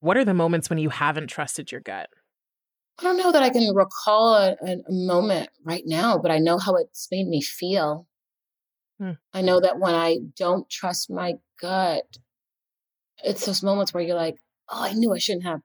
What 0.00 0.16
are 0.16 0.24
the 0.24 0.34
moments 0.34 0.70
when 0.70 0.78
you 0.78 0.88
haven't 0.88 1.28
trusted 1.28 1.70
your 1.70 1.80
gut? 1.80 2.08
I 2.98 3.02
don't 3.02 3.18
know 3.18 3.32
that 3.32 3.42
I 3.42 3.50
can 3.50 3.74
recall 3.74 4.34
a, 4.34 4.56
a 4.62 4.78
moment 4.88 5.50
right 5.64 5.82
now, 5.84 6.16
but 6.16 6.30
I 6.30 6.38
know 6.38 6.58
how 6.58 6.76
it's 6.76 7.08
made 7.10 7.26
me 7.26 7.42
feel. 7.42 8.06
Hmm. 8.98 9.12
I 9.34 9.42
know 9.42 9.60
that 9.60 9.78
when 9.78 9.94
I 9.94 10.18
don't 10.36 10.68
trust 10.70 11.10
my 11.10 11.34
gut, 11.60 12.04
it's 13.22 13.44
those 13.44 13.62
moments 13.62 13.92
where 13.92 14.02
you're 14.02 14.16
like, 14.16 14.36
oh, 14.70 14.82
I 14.82 14.94
knew 14.94 15.12
I 15.12 15.18
shouldn't 15.18 15.44
have. 15.44 15.60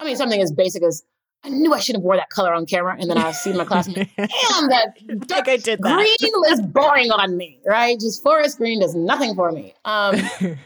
I 0.00 0.04
mean, 0.04 0.16
something 0.16 0.40
as 0.40 0.50
basic 0.50 0.82
as 0.82 1.04
I 1.44 1.48
knew 1.48 1.74
I 1.74 1.80
should 1.80 1.96
have 1.96 2.02
wore 2.04 2.16
that 2.16 2.30
color 2.30 2.54
on 2.54 2.66
camera, 2.66 2.96
and 2.98 3.10
then 3.10 3.18
I 3.18 3.32
see 3.32 3.52
my 3.52 3.64
class, 3.64 3.86
damn, 3.88 4.06
that 4.16 4.94
like 5.28 5.48
I 5.48 5.56
did 5.56 5.80
that. 5.80 5.96
green 5.96 6.52
is 6.52 6.60
boring 6.60 7.10
on 7.10 7.36
me, 7.36 7.58
right? 7.66 7.98
Just 7.98 8.22
forest 8.22 8.58
green 8.58 8.80
does 8.80 8.94
nothing 8.94 9.34
for 9.34 9.50
me. 9.50 9.74
Um, 9.84 10.16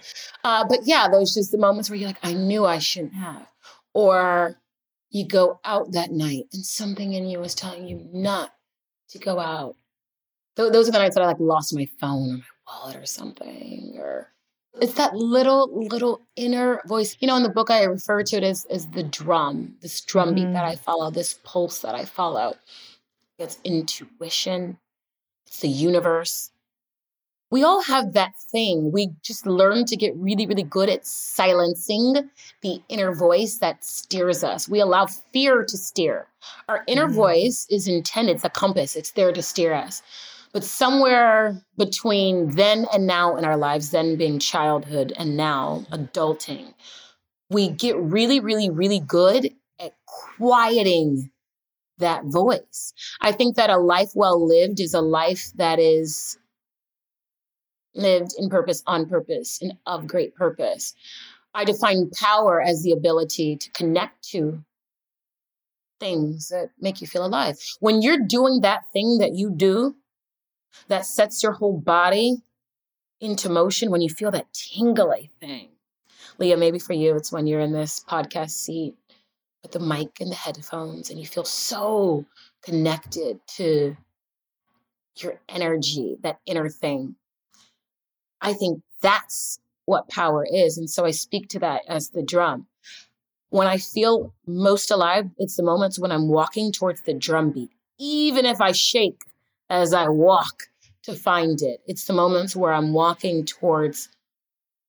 uh, 0.44 0.64
but 0.68 0.80
yeah, 0.84 1.08
those 1.08 1.34
just 1.34 1.50
the 1.50 1.58
moments 1.58 1.88
where 1.88 1.98
you're 1.98 2.08
like, 2.08 2.18
I 2.22 2.34
knew 2.34 2.66
I 2.66 2.78
shouldn't 2.78 3.14
have, 3.14 3.46
or 3.94 4.60
you 5.10 5.26
go 5.26 5.60
out 5.64 5.92
that 5.92 6.10
night 6.10 6.44
and 6.52 6.64
something 6.64 7.14
in 7.14 7.26
you 7.26 7.42
is 7.42 7.54
telling 7.54 7.88
you 7.88 8.06
not 8.12 8.52
to 9.10 9.18
go 9.18 9.38
out. 9.38 9.76
Th- 10.56 10.72
those 10.72 10.88
are 10.88 10.92
the 10.92 10.98
nights 10.98 11.14
that 11.14 11.22
I 11.22 11.26
like 11.26 11.40
lost 11.40 11.74
my 11.74 11.86
phone 11.98 12.30
or 12.30 12.36
my 12.36 12.42
wallet 12.66 12.96
or 12.96 13.06
something, 13.06 13.96
or 13.98 14.30
it's 14.80 14.94
that 14.94 15.14
little 15.14 15.70
little 15.88 16.20
inner 16.36 16.80
voice 16.86 17.16
you 17.20 17.26
know 17.26 17.36
in 17.36 17.42
the 17.42 17.48
book 17.48 17.70
i 17.70 17.82
refer 17.84 18.22
to 18.22 18.36
it 18.36 18.44
as, 18.44 18.66
as 18.66 18.86
the 18.88 19.02
drum 19.02 19.74
this 19.80 20.00
drum 20.00 20.34
beat 20.34 20.44
mm-hmm. 20.44 20.52
that 20.52 20.64
i 20.64 20.76
follow 20.76 21.10
this 21.10 21.34
pulse 21.44 21.80
that 21.80 21.94
i 21.94 22.04
follow. 22.04 22.54
It's 23.38 23.58
intuition. 23.64 24.78
It's 25.46 25.60
the 25.60 25.68
universe. 25.68 26.50
We 27.50 27.62
all 27.62 27.82
have 27.82 28.14
that 28.14 28.34
thing. 28.50 28.90
We 28.92 29.10
just 29.22 29.46
learn 29.46 29.84
to 29.86 29.96
get 29.96 30.16
really 30.16 30.46
really 30.46 30.62
good 30.62 30.88
at 30.88 31.06
silencing 31.06 32.30
the 32.62 32.82
inner 32.88 33.14
voice 33.14 33.58
that 33.58 33.84
steers 33.84 34.42
us. 34.42 34.68
We 34.68 34.80
allow 34.80 35.06
fear 35.06 35.64
to 35.64 35.76
steer. 35.76 36.26
Our 36.68 36.82
inner 36.86 37.06
mm-hmm. 37.06 37.14
voice 37.14 37.66
is 37.70 37.86
intended 37.86 38.36
it's 38.36 38.44
a 38.44 38.50
compass 38.50 38.96
it's 38.96 39.12
there 39.12 39.32
to 39.32 39.42
steer 39.42 39.74
us 39.74 40.02
but 40.56 40.64
somewhere 40.64 41.62
between 41.76 42.48
then 42.52 42.86
and 42.90 43.06
now 43.06 43.36
in 43.36 43.44
our 43.44 43.58
lives, 43.58 43.90
then 43.90 44.16
being 44.16 44.38
childhood 44.38 45.12
and 45.18 45.36
now 45.36 45.84
adulting, 45.92 46.72
we 47.50 47.68
get 47.68 47.94
really, 47.98 48.40
really, 48.40 48.70
really 48.70 48.98
good 48.98 49.50
at 49.78 49.92
quieting 50.06 51.30
that 51.98 52.24
voice. 52.24 52.94
I 53.20 53.32
think 53.32 53.56
that 53.56 53.68
a 53.68 53.76
life 53.76 54.12
well 54.14 54.42
lived 54.48 54.80
is 54.80 54.94
a 54.94 55.02
life 55.02 55.52
that 55.56 55.78
is 55.78 56.38
lived 57.94 58.32
in 58.38 58.48
purpose, 58.48 58.82
on 58.86 59.04
purpose, 59.04 59.60
and 59.60 59.74
of 59.84 60.06
great 60.06 60.34
purpose. 60.34 60.94
I 61.52 61.66
define 61.66 62.08
power 62.18 62.62
as 62.62 62.82
the 62.82 62.92
ability 62.92 63.56
to 63.58 63.70
connect 63.72 64.26
to 64.30 64.64
things 66.00 66.48
that 66.48 66.70
make 66.80 67.02
you 67.02 67.06
feel 67.06 67.26
alive. 67.26 67.58
When 67.80 68.00
you're 68.00 68.24
doing 68.26 68.62
that 68.62 68.84
thing 68.94 69.18
that 69.18 69.34
you 69.34 69.50
do 69.50 69.94
that 70.88 71.06
sets 71.06 71.42
your 71.42 71.52
whole 71.52 71.78
body 71.78 72.42
into 73.20 73.48
motion 73.48 73.90
when 73.90 74.00
you 74.00 74.08
feel 74.08 74.30
that 74.30 74.52
tingly 74.52 75.30
thing. 75.40 75.68
Leah, 76.38 76.56
maybe 76.56 76.78
for 76.78 76.92
you, 76.92 77.16
it's 77.16 77.32
when 77.32 77.46
you're 77.46 77.60
in 77.60 77.72
this 77.72 78.04
podcast 78.08 78.50
seat 78.50 78.94
with 79.62 79.72
the 79.72 79.80
mic 79.80 80.20
and 80.20 80.30
the 80.30 80.36
headphones 80.36 81.10
and 81.10 81.18
you 81.18 81.26
feel 81.26 81.44
so 81.44 82.24
connected 82.62 83.40
to 83.46 83.96
your 85.16 85.40
energy, 85.48 86.16
that 86.22 86.40
inner 86.46 86.68
thing. 86.68 87.16
I 88.40 88.52
think 88.52 88.82
that's 89.00 89.58
what 89.86 90.08
power 90.08 90.46
is. 90.48 90.76
And 90.76 90.90
so 90.90 91.04
I 91.04 91.10
speak 91.10 91.48
to 91.50 91.58
that 91.60 91.82
as 91.88 92.10
the 92.10 92.22
drum. 92.22 92.66
When 93.48 93.66
I 93.66 93.78
feel 93.78 94.34
most 94.46 94.90
alive, 94.90 95.30
it's 95.38 95.56
the 95.56 95.62
moments 95.62 95.98
when 95.98 96.12
I'm 96.12 96.28
walking 96.28 96.72
towards 96.72 97.02
the 97.02 97.14
drum 97.14 97.50
beat. 97.50 97.70
Even 97.98 98.44
if 98.44 98.60
I 98.60 98.72
shake 98.72 99.22
as 99.70 99.92
I 99.92 100.08
walk 100.08 100.64
to 101.04 101.14
find 101.14 101.60
it. 101.62 101.80
It's 101.86 102.04
the 102.04 102.12
moments 102.12 102.56
where 102.56 102.72
I'm 102.72 102.92
walking 102.92 103.44
towards 103.44 104.08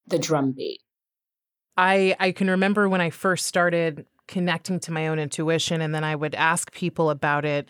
the 0.08 0.20
drum 0.20 0.52
beat. 0.52 0.82
I 1.78 2.16
I 2.20 2.32
can 2.32 2.50
remember 2.50 2.90
when 2.90 3.02
I 3.02 3.10
first 3.10 3.46
started 3.46 4.06
connecting 4.28 4.80
to 4.82 4.92
my 4.92 5.08
own 5.08 5.20
intuition 5.20 5.80
and 5.82 5.96
then 5.96 6.04
I 6.04 6.16
would 6.16 6.36
ask 6.36 6.72
people 6.74 7.10
about 7.10 7.46
it 7.46 7.70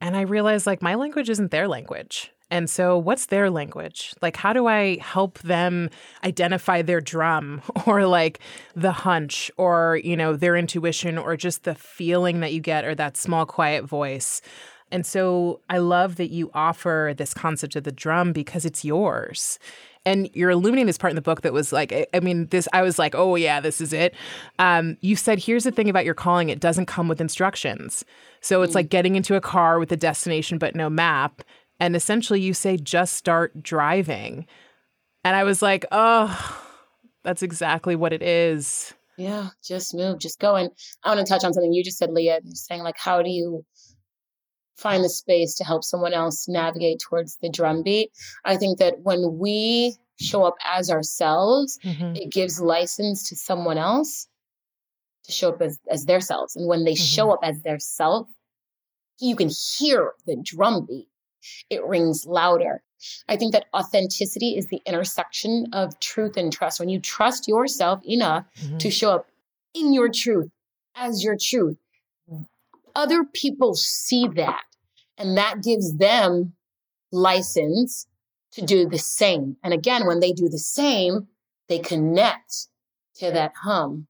and 0.00 0.16
I 0.16 0.22
realized 0.22 0.66
like 0.66 0.82
my 0.82 0.94
language 0.94 1.30
isn't 1.30 1.50
their 1.50 1.68
language. 1.68 2.32
And 2.50 2.68
so, 2.68 2.98
what's 2.98 3.26
their 3.26 3.48
language? 3.48 4.14
Like, 4.20 4.36
how 4.36 4.52
do 4.52 4.66
I 4.66 4.98
help 4.98 5.38
them 5.38 5.88
identify 6.22 6.82
their 6.82 7.00
drum 7.00 7.62
or 7.86 8.04
like 8.04 8.40
the 8.76 8.92
hunch 8.92 9.50
or, 9.56 9.98
you 10.04 10.18
know, 10.18 10.36
their 10.36 10.54
intuition 10.54 11.16
or 11.16 11.34
just 11.34 11.64
the 11.64 11.74
feeling 11.74 12.40
that 12.40 12.52
you 12.52 12.60
get 12.60 12.84
or 12.84 12.94
that 12.96 13.16
small, 13.16 13.46
quiet 13.46 13.84
voice? 13.86 14.42
And 14.92 15.06
so 15.06 15.60
I 15.70 15.78
love 15.78 16.16
that 16.16 16.30
you 16.30 16.50
offer 16.52 17.14
this 17.16 17.32
concept 17.32 17.74
of 17.76 17.84
the 17.84 17.90
drum 17.90 18.32
because 18.32 18.66
it's 18.66 18.84
yours. 18.84 19.58
And 20.04 20.28
you're 20.34 20.50
illuminating 20.50 20.86
this 20.86 20.98
part 20.98 21.12
in 21.12 21.16
the 21.16 21.22
book 21.22 21.40
that 21.42 21.52
was 21.52 21.72
like, 21.72 22.08
I 22.12 22.20
mean, 22.20 22.48
this, 22.48 22.68
I 22.72 22.82
was 22.82 22.98
like, 22.98 23.14
oh, 23.14 23.36
yeah, 23.36 23.58
this 23.60 23.80
is 23.80 23.92
it. 23.92 24.14
Um, 24.58 24.98
you 25.00 25.16
said, 25.16 25.38
here's 25.38 25.64
the 25.64 25.70
thing 25.70 25.88
about 25.88 26.04
your 26.04 26.14
calling 26.14 26.50
it 26.50 26.60
doesn't 26.60 26.86
come 26.86 27.08
with 27.08 27.20
instructions. 27.20 28.04
So 28.42 28.60
it's 28.62 28.72
mm. 28.72 28.76
like 28.76 28.90
getting 28.90 29.16
into 29.16 29.34
a 29.34 29.40
car 29.40 29.78
with 29.78 29.90
a 29.92 29.96
destination 29.96 30.58
but 30.58 30.76
no 30.76 30.90
map. 30.90 31.42
And 31.80 31.96
essentially, 31.96 32.40
you 32.40 32.52
say, 32.52 32.76
just 32.76 33.14
start 33.14 33.62
driving. 33.62 34.46
And 35.24 35.34
I 35.34 35.44
was 35.44 35.62
like, 35.62 35.86
oh, 35.90 36.62
that's 37.22 37.42
exactly 37.42 37.96
what 37.96 38.12
it 38.12 38.22
is. 38.22 38.92
Yeah, 39.16 39.48
just 39.64 39.94
move, 39.94 40.18
just 40.18 40.38
go. 40.38 40.56
And 40.56 40.70
I 41.04 41.14
want 41.14 41.26
to 41.26 41.30
touch 41.30 41.44
on 41.44 41.52
something 41.52 41.72
you 41.72 41.84
just 41.84 41.98
said, 41.98 42.10
Leah, 42.10 42.40
saying, 42.44 42.82
like, 42.82 42.98
how 42.98 43.22
do 43.22 43.30
you 43.30 43.64
find 44.82 45.04
the 45.04 45.08
space 45.08 45.54
to 45.54 45.64
help 45.64 45.84
someone 45.84 46.12
else 46.12 46.48
navigate 46.48 47.00
towards 47.00 47.36
the 47.36 47.48
drumbeat. 47.48 48.10
I 48.44 48.56
think 48.56 48.78
that 48.78 49.00
when 49.02 49.38
we 49.38 49.96
show 50.20 50.44
up 50.44 50.56
as 50.64 50.90
ourselves, 50.90 51.78
mm-hmm. 51.84 52.16
it 52.16 52.30
gives 52.30 52.60
license 52.60 53.28
to 53.28 53.36
someone 53.36 53.78
else 53.78 54.26
to 55.24 55.32
show 55.32 55.50
up 55.50 55.62
as, 55.62 55.78
as 55.90 56.04
their 56.06 56.20
selves. 56.20 56.56
And 56.56 56.66
when 56.66 56.84
they 56.84 56.92
mm-hmm. 56.92 57.04
show 57.04 57.30
up 57.30 57.40
as 57.42 57.62
their 57.62 57.78
self, 57.78 58.28
you 59.20 59.36
can 59.36 59.50
hear 59.78 60.12
the 60.26 60.36
drumbeat. 60.42 61.08
It 61.70 61.84
rings 61.84 62.26
louder. 62.26 62.82
I 63.28 63.36
think 63.36 63.52
that 63.52 63.66
authenticity 63.74 64.56
is 64.56 64.68
the 64.68 64.80
intersection 64.86 65.66
of 65.72 65.98
truth 66.00 66.36
and 66.36 66.52
trust. 66.52 66.78
When 66.78 66.88
you 66.88 67.00
trust 67.00 67.48
yourself 67.48 68.00
enough 68.04 68.46
mm-hmm. 68.60 68.78
to 68.78 68.90
show 68.90 69.10
up 69.10 69.26
in 69.74 69.92
your 69.92 70.08
truth 70.08 70.50
as 70.94 71.24
your 71.24 71.36
truth, 71.40 71.78
other 72.94 73.24
people 73.24 73.74
see 73.74 74.28
that 74.34 74.64
and 75.22 75.38
that 75.38 75.62
gives 75.62 75.96
them 75.96 76.52
license 77.12 78.06
to 78.52 78.62
do 78.62 78.88
the 78.88 78.98
same. 78.98 79.56
And 79.62 79.72
again, 79.72 80.06
when 80.06 80.20
they 80.20 80.32
do 80.32 80.48
the 80.48 80.58
same, 80.58 81.28
they 81.68 81.78
connect 81.78 82.66
to 83.16 83.30
that 83.30 83.52
hum. 83.62 84.08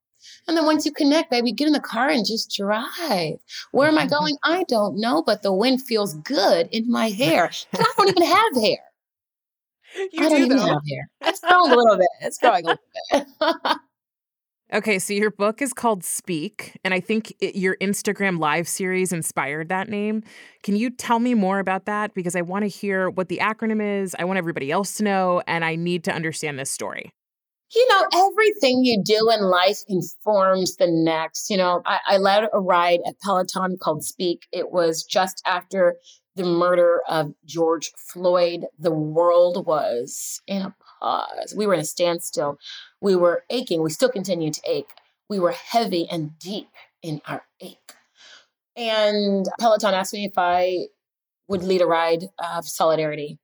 And 0.48 0.56
then 0.56 0.64
once 0.64 0.86
you 0.86 0.92
connect, 0.92 1.30
baby, 1.30 1.52
get 1.52 1.66
in 1.66 1.72
the 1.72 1.80
car 1.80 2.08
and 2.08 2.24
just 2.24 2.56
drive. 2.56 3.38
Where 3.72 3.88
am 3.88 3.98
I 3.98 4.06
mm-hmm. 4.06 4.10
going? 4.10 4.36
I 4.42 4.64
don't 4.68 4.98
know, 4.98 5.22
but 5.22 5.42
the 5.42 5.52
wind 5.52 5.82
feels 5.82 6.14
good 6.14 6.68
in 6.72 6.90
my 6.90 7.10
hair. 7.10 7.50
I 7.74 7.92
don't 7.96 8.08
even 8.08 8.24
have 8.24 8.54
hair. 8.62 8.78
You 9.94 10.24
I 10.24 10.30
don't 10.30 10.42
even 10.42 10.56
have 10.56 10.80
hair. 10.88 11.10
It's 11.20 11.40
growing 11.40 11.70
a 11.70 11.76
little 11.76 11.98
bit. 11.98 12.08
It's 12.22 12.38
growing 12.38 12.64
a 12.64 12.78
little 13.12 13.26
bit. 13.42 13.76
Okay, 14.72 14.98
so 14.98 15.12
your 15.12 15.30
book 15.30 15.60
is 15.60 15.74
called 15.74 16.02
Speak, 16.02 16.78
and 16.82 16.94
I 16.94 17.00
think 17.00 17.34
it, 17.40 17.56
your 17.56 17.76
Instagram 17.82 18.38
live 18.38 18.66
series 18.66 19.12
inspired 19.12 19.68
that 19.68 19.90
name. 19.90 20.22
Can 20.62 20.76
you 20.76 20.88
tell 20.88 21.18
me 21.18 21.34
more 21.34 21.58
about 21.58 21.84
that? 21.84 22.14
Because 22.14 22.34
I 22.34 22.40
want 22.40 22.62
to 22.62 22.68
hear 22.68 23.10
what 23.10 23.28
the 23.28 23.36
acronym 23.42 24.00
is. 24.02 24.16
I 24.18 24.24
want 24.24 24.38
everybody 24.38 24.70
else 24.70 24.94
to 24.94 25.04
know, 25.04 25.42
and 25.46 25.62
I 25.62 25.74
need 25.74 26.04
to 26.04 26.12
understand 26.12 26.58
this 26.58 26.70
story. 26.70 27.12
You 27.74 27.86
know, 27.88 28.30
everything 28.30 28.82
you 28.82 29.02
do 29.04 29.30
in 29.30 29.42
life 29.42 29.80
informs 29.88 30.76
the 30.76 30.86
next. 30.88 31.50
You 31.50 31.58
know, 31.58 31.82
I, 31.84 31.98
I 32.06 32.16
led 32.16 32.48
a 32.50 32.60
ride 32.60 33.00
at 33.06 33.20
Peloton 33.20 33.76
called 33.78 34.04
Speak. 34.04 34.46
It 34.52 34.72
was 34.72 35.04
just 35.04 35.42
after 35.44 35.96
the 36.34 36.44
murder 36.44 37.02
of 37.10 37.34
George 37.44 37.92
Floyd. 37.98 38.64
The 38.78 38.90
world 38.90 39.66
was 39.66 40.40
in 40.46 40.62
a 40.62 40.74
pause. 40.98 41.54
We 41.54 41.66
were 41.66 41.74
in 41.74 41.80
a 41.80 41.84
standstill 41.84 42.56
we 43.02 43.16
were 43.16 43.44
aching. 43.50 43.82
We 43.82 43.90
still 43.90 44.08
continue 44.08 44.50
to 44.50 44.60
ache. 44.64 44.90
We 45.28 45.38
were 45.38 45.52
heavy 45.52 46.08
and 46.10 46.38
deep 46.38 46.68
in 47.02 47.20
our 47.26 47.42
ache. 47.60 47.92
And 48.76 49.46
Peloton 49.60 49.92
asked 49.92 50.14
me 50.14 50.24
if 50.24 50.38
I 50.38 50.86
would 51.48 51.64
lead 51.64 51.82
a 51.82 51.86
ride 51.86 52.24
of 52.38 52.66
solidarity. 52.66 53.38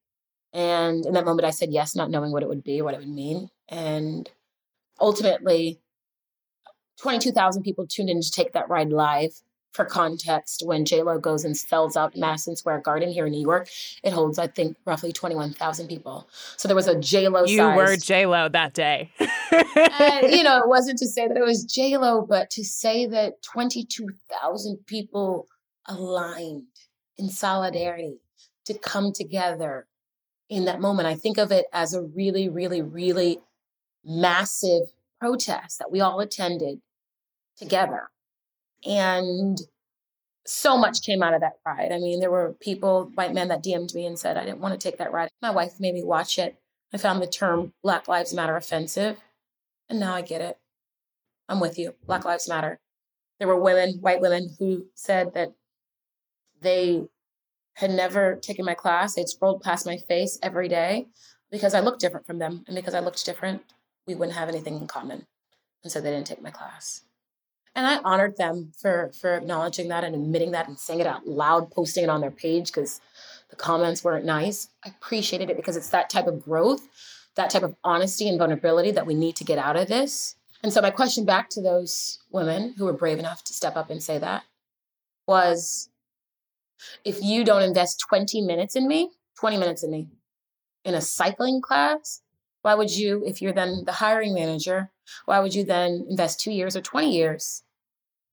And 0.52 1.04
in 1.04 1.12
that 1.12 1.26
moment, 1.26 1.44
I 1.44 1.50
said 1.50 1.72
yes, 1.72 1.94
not 1.94 2.10
knowing 2.10 2.32
what 2.32 2.42
it 2.42 2.48
would 2.48 2.64
be, 2.64 2.80
what 2.80 2.94
it 2.94 3.00
would 3.00 3.08
mean. 3.08 3.50
And 3.68 4.30
ultimately, 5.00 5.80
22,000 7.00 7.62
people 7.62 7.86
tuned 7.86 8.10
in 8.10 8.20
to 8.20 8.30
take 8.30 8.52
that 8.52 8.68
ride 8.70 8.90
live. 8.90 9.32
For 9.78 9.84
context, 9.84 10.64
when 10.66 10.84
JLo 10.84 11.20
goes 11.20 11.44
and 11.44 11.56
sells 11.56 11.96
out 11.96 12.16
Madison 12.16 12.56
Square 12.56 12.80
Garden 12.80 13.12
here 13.12 13.26
in 13.26 13.32
New 13.32 13.40
York, 13.40 13.68
it 14.02 14.12
holds, 14.12 14.36
I 14.36 14.48
think, 14.48 14.76
roughly 14.84 15.12
21,000 15.12 15.86
people. 15.86 16.28
So 16.56 16.66
there 16.66 16.74
was 16.74 16.88
a 16.88 16.96
JLo 16.96 17.46
You 17.46 17.62
were 17.62 17.94
JLo 17.94 18.50
that 18.50 18.74
day. 18.74 19.12
and, 19.20 20.32
you 20.32 20.42
know, 20.42 20.58
it 20.58 20.66
wasn't 20.68 20.98
to 20.98 21.06
say 21.06 21.28
that 21.28 21.36
it 21.36 21.44
was 21.44 21.64
JLo, 21.64 22.26
but 22.26 22.50
to 22.50 22.64
say 22.64 23.06
that 23.06 23.40
22,000 23.44 24.84
people 24.86 25.46
aligned 25.86 26.64
in 27.16 27.28
solidarity 27.28 28.18
to 28.64 28.74
come 28.76 29.12
together 29.12 29.86
in 30.48 30.64
that 30.64 30.80
moment. 30.80 31.06
I 31.06 31.14
think 31.14 31.38
of 31.38 31.52
it 31.52 31.66
as 31.72 31.94
a 31.94 32.02
really, 32.02 32.48
really, 32.48 32.82
really 32.82 33.38
massive 34.04 34.88
protest 35.20 35.78
that 35.78 35.92
we 35.92 36.00
all 36.00 36.18
attended 36.18 36.80
together. 37.56 38.10
And 38.86 39.58
so 40.46 40.78
much 40.78 41.02
came 41.02 41.22
out 41.22 41.34
of 41.34 41.40
that 41.40 41.58
ride. 41.66 41.92
I 41.92 41.98
mean, 41.98 42.20
there 42.20 42.30
were 42.30 42.54
people, 42.60 43.10
white 43.14 43.34
men, 43.34 43.48
that 43.48 43.62
DM'd 43.62 43.94
me 43.94 44.06
and 44.06 44.18
said, 44.18 44.36
I 44.36 44.44
didn't 44.44 44.60
want 44.60 44.78
to 44.78 44.88
take 44.88 44.98
that 44.98 45.12
ride. 45.12 45.28
My 45.42 45.50
wife 45.50 45.78
made 45.78 45.94
me 45.94 46.02
watch 46.02 46.38
it. 46.38 46.58
I 46.92 46.96
found 46.96 47.20
the 47.20 47.26
term 47.26 47.74
Black 47.82 48.08
Lives 48.08 48.32
Matter 48.32 48.56
offensive. 48.56 49.18
And 49.90 50.00
now 50.00 50.14
I 50.14 50.22
get 50.22 50.40
it. 50.40 50.58
I'm 51.48 51.60
with 51.60 51.78
you. 51.78 51.94
Black 52.06 52.24
Lives 52.24 52.48
Matter. 52.48 52.78
There 53.38 53.48
were 53.48 53.60
women, 53.60 53.98
white 54.00 54.20
women, 54.20 54.56
who 54.58 54.86
said 54.94 55.34
that 55.34 55.52
they 56.60 57.04
had 57.74 57.90
never 57.90 58.36
taken 58.36 58.64
my 58.64 58.74
class. 58.74 59.14
They'd 59.14 59.28
scrolled 59.28 59.62
past 59.62 59.86
my 59.86 59.96
face 59.96 60.38
every 60.42 60.68
day 60.68 61.08
because 61.50 61.74
I 61.74 61.80
looked 61.80 62.00
different 62.00 62.26
from 62.26 62.38
them. 62.38 62.64
And 62.66 62.74
because 62.74 62.94
I 62.94 63.00
looked 63.00 63.24
different, 63.24 63.62
we 64.06 64.14
wouldn't 64.14 64.36
have 64.36 64.48
anything 64.48 64.76
in 64.76 64.86
common. 64.86 65.26
And 65.84 65.92
so 65.92 66.00
they 66.00 66.10
didn't 66.10 66.26
take 66.26 66.42
my 66.42 66.50
class. 66.50 67.02
And 67.78 67.86
I 67.86 67.98
honored 67.98 68.36
them 68.36 68.72
for 68.76 69.12
for 69.12 69.36
acknowledging 69.36 69.86
that 69.86 70.02
and 70.02 70.12
admitting 70.12 70.50
that 70.50 70.66
and 70.66 70.76
saying 70.76 70.98
it 70.98 71.06
out 71.06 71.28
loud, 71.28 71.70
posting 71.70 72.02
it 72.02 72.10
on 72.10 72.20
their 72.20 72.32
page 72.32 72.72
because 72.72 73.00
the 73.50 73.54
comments 73.54 74.02
weren't 74.02 74.24
nice. 74.24 74.66
I 74.84 74.88
appreciated 74.88 75.48
it 75.48 75.56
because 75.56 75.76
it's 75.76 75.90
that 75.90 76.10
type 76.10 76.26
of 76.26 76.42
growth, 76.42 76.88
that 77.36 77.50
type 77.50 77.62
of 77.62 77.76
honesty 77.84 78.28
and 78.28 78.36
vulnerability 78.36 78.90
that 78.90 79.06
we 79.06 79.14
need 79.14 79.36
to 79.36 79.44
get 79.44 79.58
out 79.58 79.76
of 79.76 79.86
this. 79.86 80.34
And 80.60 80.72
so 80.72 80.80
my 80.80 80.90
question 80.90 81.24
back 81.24 81.50
to 81.50 81.62
those 81.62 82.18
women 82.32 82.74
who 82.76 82.84
were 82.84 82.92
brave 82.92 83.20
enough 83.20 83.44
to 83.44 83.52
step 83.52 83.76
up 83.76 83.90
and 83.90 84.02
say 84.02 84.18
that 84.18 84.42
was 85.28 85.88
if 87.04 87.22
you 87.22 87.44
don't 87.44 87.62
invest 87.62 88.00
20 88.08 88.40
minutes 88.40 88.74
in 88.74 88.88
me, 88.88 89.12
20 89.38 89.56
minutes 89.56 89.84
in 89.84 89.92
me 89.92 90.08
in 90.84 90.94
a 90.94 91.00
cycling 91.00 91.62
class, 91.62 92.22
why 92.62 92.74
would 92.74 92.90
you, 92.90 93.22
if 93.24 93.40
you're 93.40 93.52
then 93.52 93.84
the 93.84 93.92
hiring 93.92 94.34
manager, 94.34 94.90
why 95.26 95.38
would 95.38 95.54
you 95.54 95.62
then 95.62 96.06
invest 96.10 96.40
two 96.40 96.50
years 96.50 96.74
or 96.74 96.80
20 96.80 97.14
years 97.14 97.62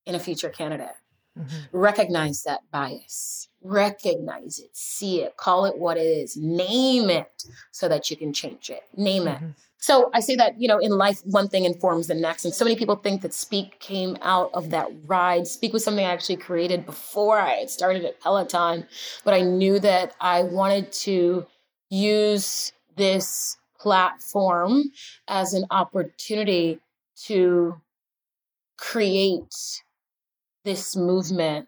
in 0.05 0.15
a 0.15 0.19
future 0.19 0.49
candidate? 0.49 0.95
Mm-hmm. 1.37 1.77
Recognize 1.77 2.43
that 2.43 2.61
bias, 2.71 3.49
recognize 3.61 4.59
it, 4.59 4.69
see 4.71 5.21
it, 5.21 5.35
call 5.35 5.65
it 5.65 5.77
what 5.77 5.97
it 5.97 6.05
is, 6.05 6.37
name 6.37 7.09
it 7.09 7.43
so 7.71 7.89
that 7.89 8.09
you 8.09 8.15
can 8.15 8.31
change 8.31 8.69
it. 8.69 8.83
Name 8.95 9.23
mm-hmm. 9.23 9.45
it. 9.45 9.51
So 9.77 10.09
I 10.13 10.19
say 10.21 10.35
that, 10.37 10.59
you 10.59 10.67
know, 10.67 10.79
in 10.79 10.97
life, 10.97 11.21
one 11.25 11.47
thing 11.47 11.65
informs 11.65 12.07
the 12.07 12.15
next. 12.15 12.45
And 12.45 12.53
so 12.53 12.65
many 12.65 12.75
people 12.75 12.95
think 12.95 13.21
that 13.21 13.33
Speak 13.33 13.79
came 13.79 14.17
out 14.21 14.49
of 14.53 14.71
that 14.71 14.89
ride. 15.05 15.45
Speak 15.45 15.73
was 15.73 15.83
something 15.83 16.03
I 16.03 16.11
actually 16.11 16.37
created 16.37 16.85
before 16.85 17.37
I 17.37 17.51
had 17.51 17.69
started 17.69 18.03
at 18.03 18.19
Peloton, 18.19 18.87
but 19.23 19.33
I 19.33 19.41
knew 19.41 19.77
that 19.79 20.15
I 20.19 20.41
wanted 20.41 20.91
to 20.93 21.45
use 21.89 22.71
this 22.95 23.57
platform 23.77 24.85
as 25.27 25.53
an 25.53 25.65
opportunity 25.69 26.79
to 27.25 27.79
create 28.77 29.83
this 30.65 30.95
movement 30.95 31.67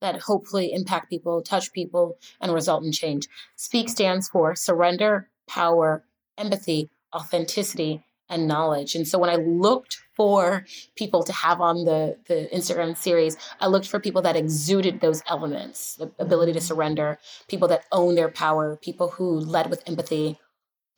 that 0.00 0.22
hopefully 0.22 0.72
impact 0.72 1.10
people, 1.10 1.42
touch 1.42 1.72
people, 1.72 2.18
and 2.40 2.52
result 2.52 2.84
in 2.84 2.92
change. 2.92 3.28
SPEAK 3.56 3.88
stands 3.88 4.28
for 4.28 4.56
surrender, 4.56 5.28
power, 5.46 6.04
empathy, 6.36 6.90
authenticity, 7.14 8.02
and 8.28 8.48
knowledge. 8.48 8.94
And 8.94 9.06
so 9.06 9.18
when 9.18 9.30
I 9.30 9.36
looked 9.36 10.00
for 10.14 10.64
people 10.96 11.22
to 11.22 11.32
have 11.32 11.60
on 11.60 11.84
the, 11.84 12.16
the 12.26 12.48
Instagram 12.52 12.96
series, 12.96 13.36
I 13.60 13.66
looked 13.66 13.86
for 13.86 14.00
people 14.00 14.22
that 14.22 14.36
exuded 14.36 15.00
those 15.00 15.22
elements 15.28 15.96
the 15.96 16.10
ability 16.18 16.52
to 16.54 16.58
mm-hmm. 16.58 16.66
surrender, 16.66 17.18
people 17.48 17.68
that 17.68 17.84
own 17.92 18.14
their 18.14 18.30
power, 18.30 18.76
people 18.76 19.10
who 19.10 19.38
led 19.38 19.70
with 19.70 19.86
empathy, 19.86 20.38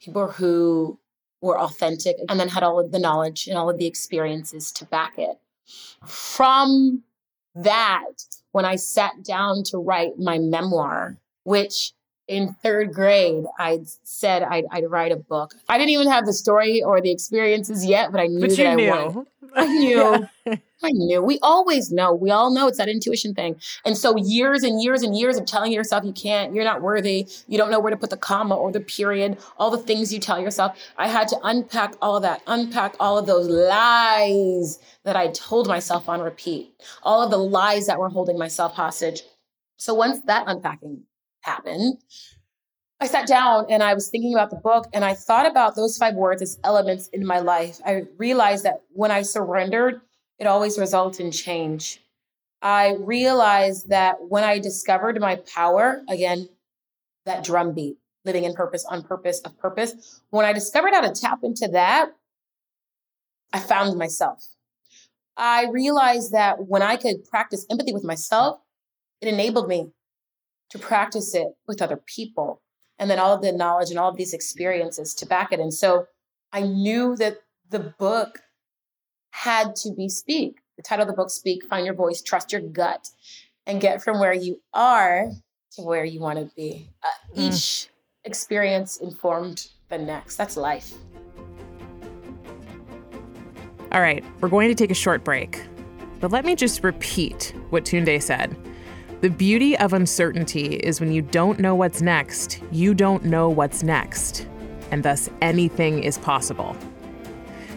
people 0.00 0.28
who 0.28 0.98
were 1.42 1.58
authentic, 1.58 2.16
and 2.28 2.38
then 2.38 2.48
had 2.48 2.62
all 2.62 2.78
of 2.78 2.92
the 2.92 2.98
knowledge 2.98 3.48
and 3.48 3.58
all 3.58 3.68
of 3.68 3.78
the 3.78 3.86
experiences 3.86 4.72
to 4.72 4.84
back 4.84 5.14
it. 5.18 5.38
From 6.06 7.02
that, 7.54 8.04
when 8.52 8.64
I 8.64 8.76
sat 8.76 9.24
down 9.24 9.62
to 9.66 9.78
write 9.78 10.18
my 10.18 10.38
memoir, 10.38 11.18
which 11.44 11.92
in 12.26 12.54
third 12.62 12.92
grade, 12.94 13.44
I 13.58 13.80
said 14.02 14.42
I'd, 14.42 14.64
I'd, 14.70 14.90
write 14.90 15.12
a 15.12 15.16
book. 15.16 15.54
I 15.68 15.76
didn't 15.76 15.90
even 15.90 16.08
have 16.08 16.24
the 16.24 16.32
story 16.32 16.82
or 16.82 17.00
the 17.00 17.10
experiences 17.10 17.84
yet, 17.84 18.12
but 18.12 18.20
I 18.20 18.26
knew 18.26 18.40
but 18.40 18.56
that 18.56 18.66
I 18.66 18.74
knew. 18.74 18.90
wanted. 18.90 19.26
I 19.54 19.66
knew. 19.66 20.28
yeah. 20.46 20.56
I 20.82 20.90
knew. 20.90 21.22
We 21.22 21.38
always 21.42 21.90
know. 21.90 22.12
We 22.12 22.30
all 22.30 22.50
know 22.50 22.66
it's 22.66 22.78
that 22.78 22.88
intuition 22.88 23.34
thing. 23.34 23.56
And 23.84 23.96
so 23.96 24.16
years 24.16 24.62
and 24.62 24.82
years 24.82 25.02
and 25.02 25.16
years 25.16 25.38
of 25.38 25.46
telling 25.46 25.72
yourself 25.72 26.04
you 26.04 26.12
can't, 26.12 26.54
you're 26.54 26.64
not 26.64 26.82
worthy, 26.82 27.26
you 27.46 27.56
don't 27.56 27.70
know 27.70 27.80
where 27.80 27.90
to 27.90 27.96
put 27.96 28.10
the 28.10 28.16
comma 28.16 28.54
or 28.54 28.70
the 28.72 28.80
period, 28.80 29.38
all 29.58 29.70
the 29.70 29.78
things 29.78 30.12
you 30.12 30.18
tell 30.18 30.40
yourself. 30.40 30.78
I 30.98 31.08
had 31.08 31.28
to 31.28 31.38
unpack 31.42 31.94
all 32.02 32.16
of 32.16 32.22
that, 32.22 32.42
unpack 32.46 32.96
all 33.00 33.16
of 33.16 33.26
those 33.26 33.48
lies 33.48 34.78
that 35.04 35.16
I 35.16 35.28
told 35.28 35.68
myself 35.68 36.08
on 36.08 36.20
repeat, 36.20 36.74
all 37.02 37.22
of 37.22 37.30
the 37.30 37.38
lies 37.38 37.86
that 37.86 37.98
were 37.98 38.10
holding 38.10 38.38
myself 38.38 38.74
hostage. 38.74 39.22
So 39.76 39.94
once 39.94 40.20
that 40.26 40.44
unpacking 40.46 41.04
happened, 41.44 41.98
I 43.00 43.06
sat 43.06 43.26
down 43.26 43.66
and 43.68 43.82
I 43.82 43.94
was 43.94 44.08
thinking 44.08 44.34
about 44.34 44.50
the 44.50 44.56
book 44.56 44.86
and 44.92 45.04
I 45.04 45.14
thought 45.14 45.46
about 45.46 45.76
those 45.76 45.98
five 45.98 46.14
words 46.14 46.40
as 46.40 46.58
elements 46.64 47.08
in 47.08 47.26
my 47.26 47.40
life. 47.40 47.80
I 47.84 48.04
realized 48.16 48.64
that 48.64 48.82
when 48.92 49.10
I 49.10 49.22
surrendered, 49.22 50.00
it 50.38 50.46
always 50.46 50.78
results 50.78 51.20
in 51.20 51.30
change. 51.30 52.00
I 52.62 52.94
realized 52.98 53.90
that 53.90 54.16
when 54.28 54.42
I 54.42 54.58
discovered 54.58 55.20
my 55.20 55.36
power, 55.36 56.02
again, 56.08 56.48
that 57.26 57.44
drumbeat, 57.44 57.98
living 58.24 58.44
in 58.44 58.54
purpose, 58.54 58.84
on 58.86 59.02
purpose, 59.02 59.40
of 59.40 59.58
purpose, 59.58 60.22
when 60.30 60.46
I 60.46 60.52
discovered 60.52 60.94
how 60.94 61.02
to 61.02 61.12
tap 61.12 61.40
into 61.42 61.68
that, 61.68 62.10
I 63.52 63.60
found 63.60 63.98
myself. 63.98 64.46
I 65.36 65.66
realized 65.66 66.32
that 66.32 66.66
when 66.66 66.80
I 66.80 66.96
could 66.96 67.24
practice 67.28 67.66
empathy 67.70 67.92
with 67.92 68.04
myself, 68.04 68.60
it 69.20 69.28
enabled 69.28 69.68
me 69.68 69.90
to 70.74 70.78
practice 70.80 71.36
it 71.36 71.46
with 71.68 71.80
other 71.80 71.96
people. 71.96 72.60
And 72.98 73.08
then 73.08 73.20
all 73.20 73.32
of 73.32 73.42
the 73.42 73.52
knowledge 73.52 73.90
and 73.90 73.98
all 73.98 74.10
of 74.10 74.16
these 74.16 74.34
experiences 74.34 75.14
to 75.14 75.26
back 75.26 75.52
it. 75.52 75.60
And 75.60 75.72
so 75.72 76.06
I 76.52 76.62
knew 76.62 77.14
that 77.16 77.38
the 77.70 77.78
book 77.78 78.40
had 79.30 79.76
to 79.76 79.92
be 79.92 80.08
Speak. 80.08 80.58
The 80.76 80.82
title 80.82 81.04
of 81.04 81.08
the 81.08 81.14
book, 81.14 81.30
Speak, 81.30 81.64
Find 81.66 81.86
Your 81.86 81.94
Voice, 81.94 82.20
Trust 82.20 82.50
Your 82.50 82.60
Gut, 82.60 83.08
and 83.68 83.80
get 83.80 84.02
from 84.02 84.18
where 84.18 84.32
you 84.32 84.60
are 84.72 85.30
to 85.76 85.82
where 85.82 86.04
you 86.04 86.18
want 86.18 86.40
to 86.40 86.52
be. 86.56 86.88
Uh, 87.04 87.36
mm. 87.36 87.54
Each 87.54 87.88
experience 88.24 88.96
informed 88.96 89.68
the 89.90 89.98
next. 89.98 90.36
That's 90.36 90.56
life. 90.56 90.92
All 93.92 94.00
right, 94.00 94.24
we're 94.40 94.48
going 94.48 94.68
to 94.70 94.74
take 94.74 94.90
a 94.90 94.94
short 94.94 95.22
break. 95.22 95.62
But 96.18 96.32
let 96.32 96.44
me 96.44 96.56
just 96.56 96.82
repeat 96.82 97.54
what 97.70 97.84
Tunde 97.84 98.20
said. 98.20 98.56
The 99.24 99.30
beauty 99.30 99.74
of 99.78 99.94
uncertainty 99.94 100.74
is 100.74 101.00
when 101.00 101.10
you 101.10 101.22
don't 101.22 101.58
know 101.58 101.74
what's 101.74 102.02
next, 102.02 102.60
you 102.70 102.92
don't 102.92 103.24
know 103.24 103.48
what's 103.48 103.82
next, 103.82 104.46
and 104.90 105.02
thus 105.02 105.30
anything 105.40 106.04
is 106.04 106.18
possible. 106.18 106.74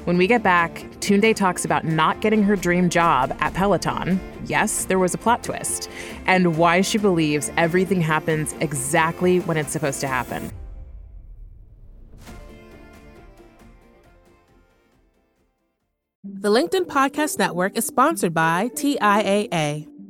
When 0.03 0.17
we 0.17 0.27
get 0.27 0.43
back, 0.43 0.73
Tunde 0.99 1.33
talks 1.37 1.63
about 1.63 1.85
not 1.85 2.19
getting 2.19 2.43
her 2.43 2.57
dream 2.57 2.89
job 2.89 3.33
at 3.39 3.53
Peloton. 3.53 4.19
Yes, 4.45 4.83
there 4.83 4.99
was 4.99 5.13
a 5.13 5.17
plot 5.17 5.41
twist, 5.41 5.89
and 6.25 6.57
why 6.57 6.81
she 6.81 6.97
believes 6.97 7.49
everything 7.55 8.01
happens 8.01 8.53
exactly 8.59 9.39
when 9.39 9.55
it's 9.55 9.71
supposed 9.71 10.01
to 10.01 10.07
happen. 10.09 10.51
The 16.25 16.49
LinkedIn 16.49 16.87
Podcast 16.87 17.39
Network 17.39 17.77
is 17.77 17.85
sponsored 17.85 18.33
by 18.33 18.67
TIAA. 18.73 19.87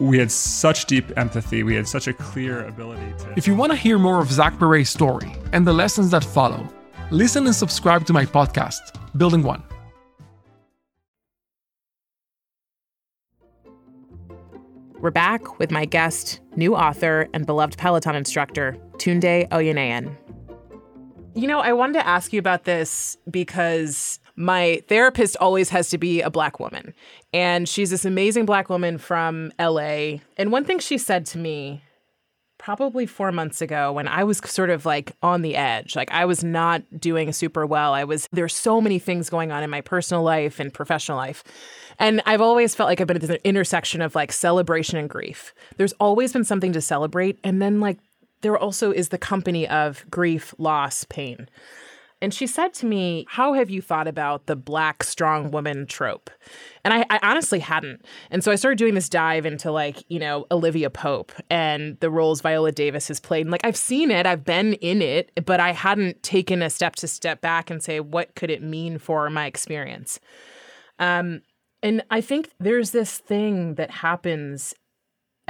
we 0.00 0.18
had 0.18 0.32
such 0.32 0.86
deep 0.86 1.12
empathy. 1.16 1.62
We 1.62 1.74
had 1.74 1.86
such 1.86 2.08
a 2.08 2.12
clear 2.12 2.66
ability 2.66 3.12
to. 3.18 3.34
If 3.36 3.46
you 3.46 3.54
want 3.54 3.70
to 3.70 3.76
hear 3.76 3.98
more 3.98 4.20
of 4.20 4.32
Zach 4.32 4.58
Perret's 4.58 4.88
story 4.88 5.30
and 5.52 5.66
the 5.66 5.74
lessons 5.74 6.10
that 6.10 6.24
follow, 6.24 6.66
listen 7.10 7.44
and 7.46 7.54
subscribe 7.54 8.06
to 8.06 8.12
my 8.12 8.24
podcast, 8.24 8.80
Building 9.16 9.42
One. 9.42 9.62
We're 15.00 15.10
back 15.10 15.58
with 15.58 15.70
my 15.70 15.84
guest, 15.86 16.40
new 16.56 16.74
author, 16.74 17.28
and 17.32 17.46
beloved 17.46 17.78
Peloton 17.78 18.14
instructor, 18.14 18.76
Tunde 18.96 19.48
Oyeneyin. 19.48 20.16
You 21.34 21.46
know, 21.46 21.60
I 21.60 21.72
wanted 21.72 21.94
to 21.94 22.06
ask 22.06 22.32
you 22.32 22.38
about 22.38 22.64
this 22.64 23.16
because 23.30 24.19
my 24.36 24.82
therapist 24.88 25.36
always 25.38 25.68
has 25.70 25.90
to 25.90 25.98
be 25.98 26.20
a 26.20 26.30
black 26.30 26.60
woman. 26.60 26.94
And 27.32 27.68
she's 27.68 27.90
this 27.90 28.04
amazing 28.04 28.46
black 28.46 28.68
woman 28.68 28.98
from 28.98 29.52
LA. 29.58 30.18
And 30.36 30.50
one 30.50 30.64
thing 30.64 30.78
she 30.78 30.98
said 30.98 31.26
to 31.26 31.38
me 31.38 31.82
probably 32.58 33.06
four 33.06 33.32
months 33.32 33.62
ago 33.62 33.90
when 33.90 34.06
I 34.06 34.22
was 34.22 34.36
sort 34.44 34.68
of 34.68 34.84
like 34.84 35.16
on 35.22 35.40
the 35.40 35.56
edge, 35.56 35.96
like 35.96 36.10
I 36.12 36.26
was 36.26 36.44
not 36.44 36.82
doing 37.00 37.32
super 37.32 37.64
well. 37.64 37.94
I 37.94 38.04
was, 38.04 38.28
there's 38.32 38.54
so 38.54 38.82
many 38.82 38.98
things 38.98 39.30
going 39.30 39.50
on 39.50 39.62
in 39.62 39.70
my 39.70 39.80
personal 39.80 40.22
life 40.22 40.60
and 40.60 40.72
professional 40.72 41.16
life. 41.16 41.42
And 41.98 42.20
I've 42.26 42.42
always 42.42 42.74
felt 42.74 42.88
like 42.88 43.00
I've 43.00 43.06
been 43.06 43.16
at 43.16 43.22
this 43.22 43.38
intersection 43.44 44.02
of 44.02 44.14
like 44.14 44.30
celebration 44.30 44.98
and 44.98 45.08
grief. 45.08 45.54
There's 45.78 45.94
always 45.94 46.34
been 46.34 46.44
something 46.44 46.72
to 46.74 46.82
celebrate. 46.82 47.38
And 47.42 47.62
then 47.62 47.80
like 47.80 47.98
there 48.42 48.58
also 48.58 48.90
is 48.90 49.08
the 49.08 49.18
company 49.18 49.66
of 49.66 50.04
grief, 50.10 50.54
loss, 50.58 51.04
pain. 51.04 51.48
And 52.22 52.34
she 52.34 52.46
said 52.46 52.74
to 52.74 52.86
me, 52.86 53.24
How 53.28 53.54
have 53.54 53.70
you 53.70 53.80
thought 53.80 54.06
about 54.06 54.46
the 54.46 54.56
black 54.56 55.02
strong 55.02 55.50
woman 55.50 55.86
trope? 55.86 56.30
And 56.84 56.92
I, 56.92 57.06
I, 57.08 57.18
honestly 57.22 57.60
hadn't. 57.60 58.04
And 58.30 58.44
so 58.44 58.52
I 58.52 58.56
started 58.56 58.78
doing 58.78 58.94
this 58.94 59.08
dive 59.08 59.46
into 59.46 59.70
like, 59.70 60.04
you 60.08 60.18
know, 60.18 60.46
Olivia 60.50 60.90
Pope 60.90 61.32
and 61.48 61.98
the 62.00 62.10
roles 62.10 62.40
Viola 62.40 62.72
Davis 62.72 63.08
has 63.08 63.20
played. 63.20 63.42
And 63.42 63.50
like 63.50 63.64
I've 63.64 63.76
seen 63.76 64.10
it, 64.10 64.26
I've 64.26 64.44
been 64.44 64.74
in 64.74 65.00
it, 65.00 65.32
but 65.46 65.60
I 65.60 65.72
hadn't 65.72 66.22
taken 66.22 66.62
a 66.62 66.70
step 66.70 66.96
to 66.96 67.08
step 67.08 67.40
back 67.40 67.70
and 67.70 67.82
say, 67.82 68.00
what 68.00 68.34
could 68.34 68.50
it 68.50 68.62
mean 68.62 68.98
for 68.98 69.28
my 69.30 69.46
experience? 69.46 70.20
Um, 70.98 71.42
and 71.82 72.02
I 72.10 72.20
think 72.20 72.50
there's 72.60 72.90
this 72.90 73.18
thing 73.18 73.76
that 73.76 73.90
happens 73.90 74.74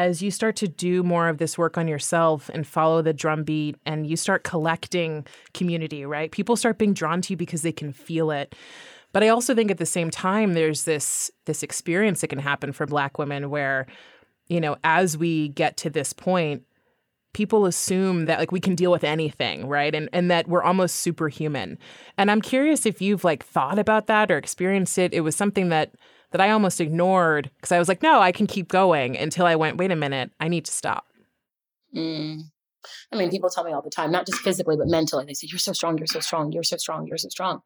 as 0.00 0.22
you 0.22 0.30
start 0.30 0.56
to 0.56 0.66
do 0.66 1.02
more 1.02 1.28
of 1.28 1.36
this 1.36 1.58
work 1.58 1.76
on 1.76 1.86
yourself 1.86 2.50
and 2.54 2.66
follow 2.66 3.02
the 3.02 3.12
drumbeat 3.12 3.76
and 3.84 4.06
you 4.06 4.16
start 4.16 4.44
collecting 4.44 5.26
community, 5.52 6.06
right? 6.06 6.32
People 6.32 6.56
start 6.56 6.78
being 6.78 6.94
drawn 6.94 7.20
to 7.20 7.34
you 7.34 7.36
because 7.36 7.60
they 7.60 7.70
can 7.70 7.92
feel 7.92 8.30
it. 8.30 8.54
But 9.12 9.22
I 9.22 9.28
also 9.28 9.54
think 9.54 9.70
at 9.70 9.76
the 9.76 9.84
same 9.84 10.10
time 10.10 10.54
there's 10.54 10.84
this 10.84 11.30
this 11.44 11.62
experience 11.62 12.22
that 12.22 12.28
can 12.28 12.38
happen 12.38 12.72
for 12.72 12.86
black 12.86 13.18
women 13.18 13.50
where 13.50 13.86
you 14.48 14.58
know, 14.58 14.78
as 14.82 15.18
we 15.18 15.48
get 15.48 15.76
to 15.76 15.90
this 15.90 16.14
point, 16.14 16.62
people 17.34 17.66
assume 17.66 18.24
that 18.24 18.38
like 18.38 18.52
we 18.52 18.58
can 18.58 18.74
deal 18.74 18.90
with 18.90 19.04
anything, 19.04 19.68
right? 19.68 19.94
And 19.94 20.08
and 20.14 20.30
that 20.30 20.48
we're 20.48 20.62
almost 20.62 20.96
superhuman. 20.96 21.78
And 22.16 22.30
I'm 22.30 22.40
curious 22.40 22.86
if 22.86 23.02
you've 23.02 23.22
like 23.22 23.44
thought 23.44 23.78
about 23.78 24.06
that 24.06 24.30
or 24.30 24.38
experienced 24.38 24.96
it. 24.96 25.12
It 25.12 25.20
was 25.20 25.36
something 25.36 25.68
that 25.68 25.92
that 26.32 26.40
I 26.40 26.50
almost 26.50 26.80
ignored 26.80 27.50
because 27.56 27.72
I 27.72 27.78
was 27.78 27.88
like, 27.88 28.02
no, 28.02 28.20
I 28.20 28.32
can 28.32 28.46
keep 28.46 28.68
going 28.68 29.16
until 29.16 29.46
I 29.46 29.56
went, 29.56 29.76
wait 29.76 29.90
a 29.90 29.96
minute, 29.96 30.30
I 30.38 30.48
need 30.48 30.64
to 30.66 30.72
stop. 30.72 31.06
Mm. 31.94 32.42
I 33.12 33.16
mean, 33.16 33.30
people 33.30 33.50
tell 33.50 33.64
me 33.64 33.72
all 33.72 33.82
the 33.82 33.90
time, 33.90 34.10
not 34.10 34.26
just 34.26 34.40
physically, 34.40 34.76
but 34.76 34.86
mentally. 34.86 35.24
They 35.24 35.34
say, 35.34 35.48
You're 35.50 35.58
so 35.58 35.72
strong, 35.72 35.98
you're 35.98 36.06
so 36.06 36.20
strong, 36.20 36.52
you're 36.52 36.62
so 36.62 36.76
strong, 36.76 37.06
you're 37.06 37.18
so 37.18 37.28
strong. 37.28 37.62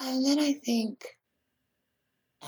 And 0.00 0.24
then 0.24 0.38
I 0.38 0.54
think, 0.54 1.04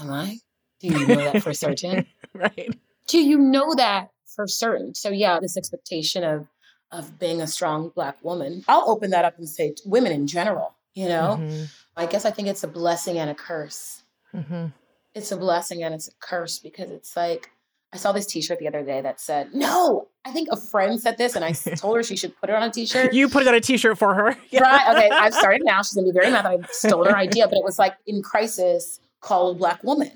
Am 0.01 0.11
I? 0.11 0.39
Do 0.81 0.89
you 0.89 1.07
know 1.07 1.33
that 1.33 1.43
for 1.43 1.53
certain? 1.53 2.07
right. 2.35 2.77
Do 3.07 3.19
you 3.19 3.39
know 3.39 3.75
that 3.75 4.11
for 4.35 4.47
certain? 4.47 4.95
So, 4.95 5.11
yeah, 5.11 5.39
this 5.41 5.57
expectation 5.57 6.25
of, 6.25 6.47
of 6.91 7.19
being 7.19 7.41
a 7.41 7.47
strong 7.47 7.91
Black 7.95 8.23
woman, 8.25 8.65
I'll 8.67 8.89
open 8.89 9.11
that 9.11 9.25
up 9.25 9.39
and 9.39 9.49
say 9.49 9.75
women 9.85 10.13
in 10.13 10.27
general, 10.27 10.75
you 10.95 11.09
know? 11.09 11.39
Mm-hmm. 11.41 11.65
I 11.97 12.07
guess 12.07 12.25
I 12.25 12.31
think 12.33 12.49
it's 12.49 12.65
a 12.65 12.69
blessing 12.69 13.19
and 13.19 13.31
a 13.31 13.35
curse 13.35 14.04
Mm-hmm. 14.35 14.67
It's 15.15 15.33
a 15.33 15.37
blessing 15.37 15.85
and 15.85 15.95
it's 15.95 16.09
a 16.09 16.13
curse 16.21 16.59
because 16.59 16.91
it's 16.91 17.17
like, 17.17 17.51
I 17.95 17.97
saw 17.97 18.11
this 18.11 18.27
T-shirt 18.27 18.59
the 18.59 18.67
other 18.67 18.83
day 18.83 19.01
that 19.01 19.21
said, 19.21 19.55
"No." 19.55 20.09
I 20.27 20.33
think 20.33 20.49
a 20.51 20.57
friend 20.57 20.99
said 21.01 21.17
this, 21.17 21.37
and 21.37 21.45
I 21.45 21.53
told 21.77 21.97
her 21.97 22.03
she 22.03 22.17
should 22.17 22.37
put 22.41 22.51
it 22.51 22.57
on 22.57 22.65
a 22.65 22.71
T-shirt. 22.71 23.13
You 23.13 23.29
put 23.29 23.43
it 23.43 23.49
on 23.49 23.55
a 23.55 23.61
T-shirt 23.61 23.97
for 23.97 24.15
her, 24.15 24.37
yeah. 24.51 24.63
right? 24.63 24.97
Okay, 24.97 25.11
I've 25.11 25.35
started 25.43 25.63
now. 25.65 25.81
She's 25.83 25.95
gonna 25.95 26.07
be 26.07 26.13
very 26.13 26.31
mad 26.31 26.45
that 26.45 26.51
I 26.51 26.73
stole 26.73 27.05
her 27.05 27.17
idea, 27.17 27.47
but 27.47 27.57
it 27.57 27.65
was 27.65 27.79
like 27.79 27.95
in 28.07 28.21
crisis, 28.23 28.99
call 29.21 29.53
a 29.53 29.55
black 29.55 29.85
woman, 29.85 30.11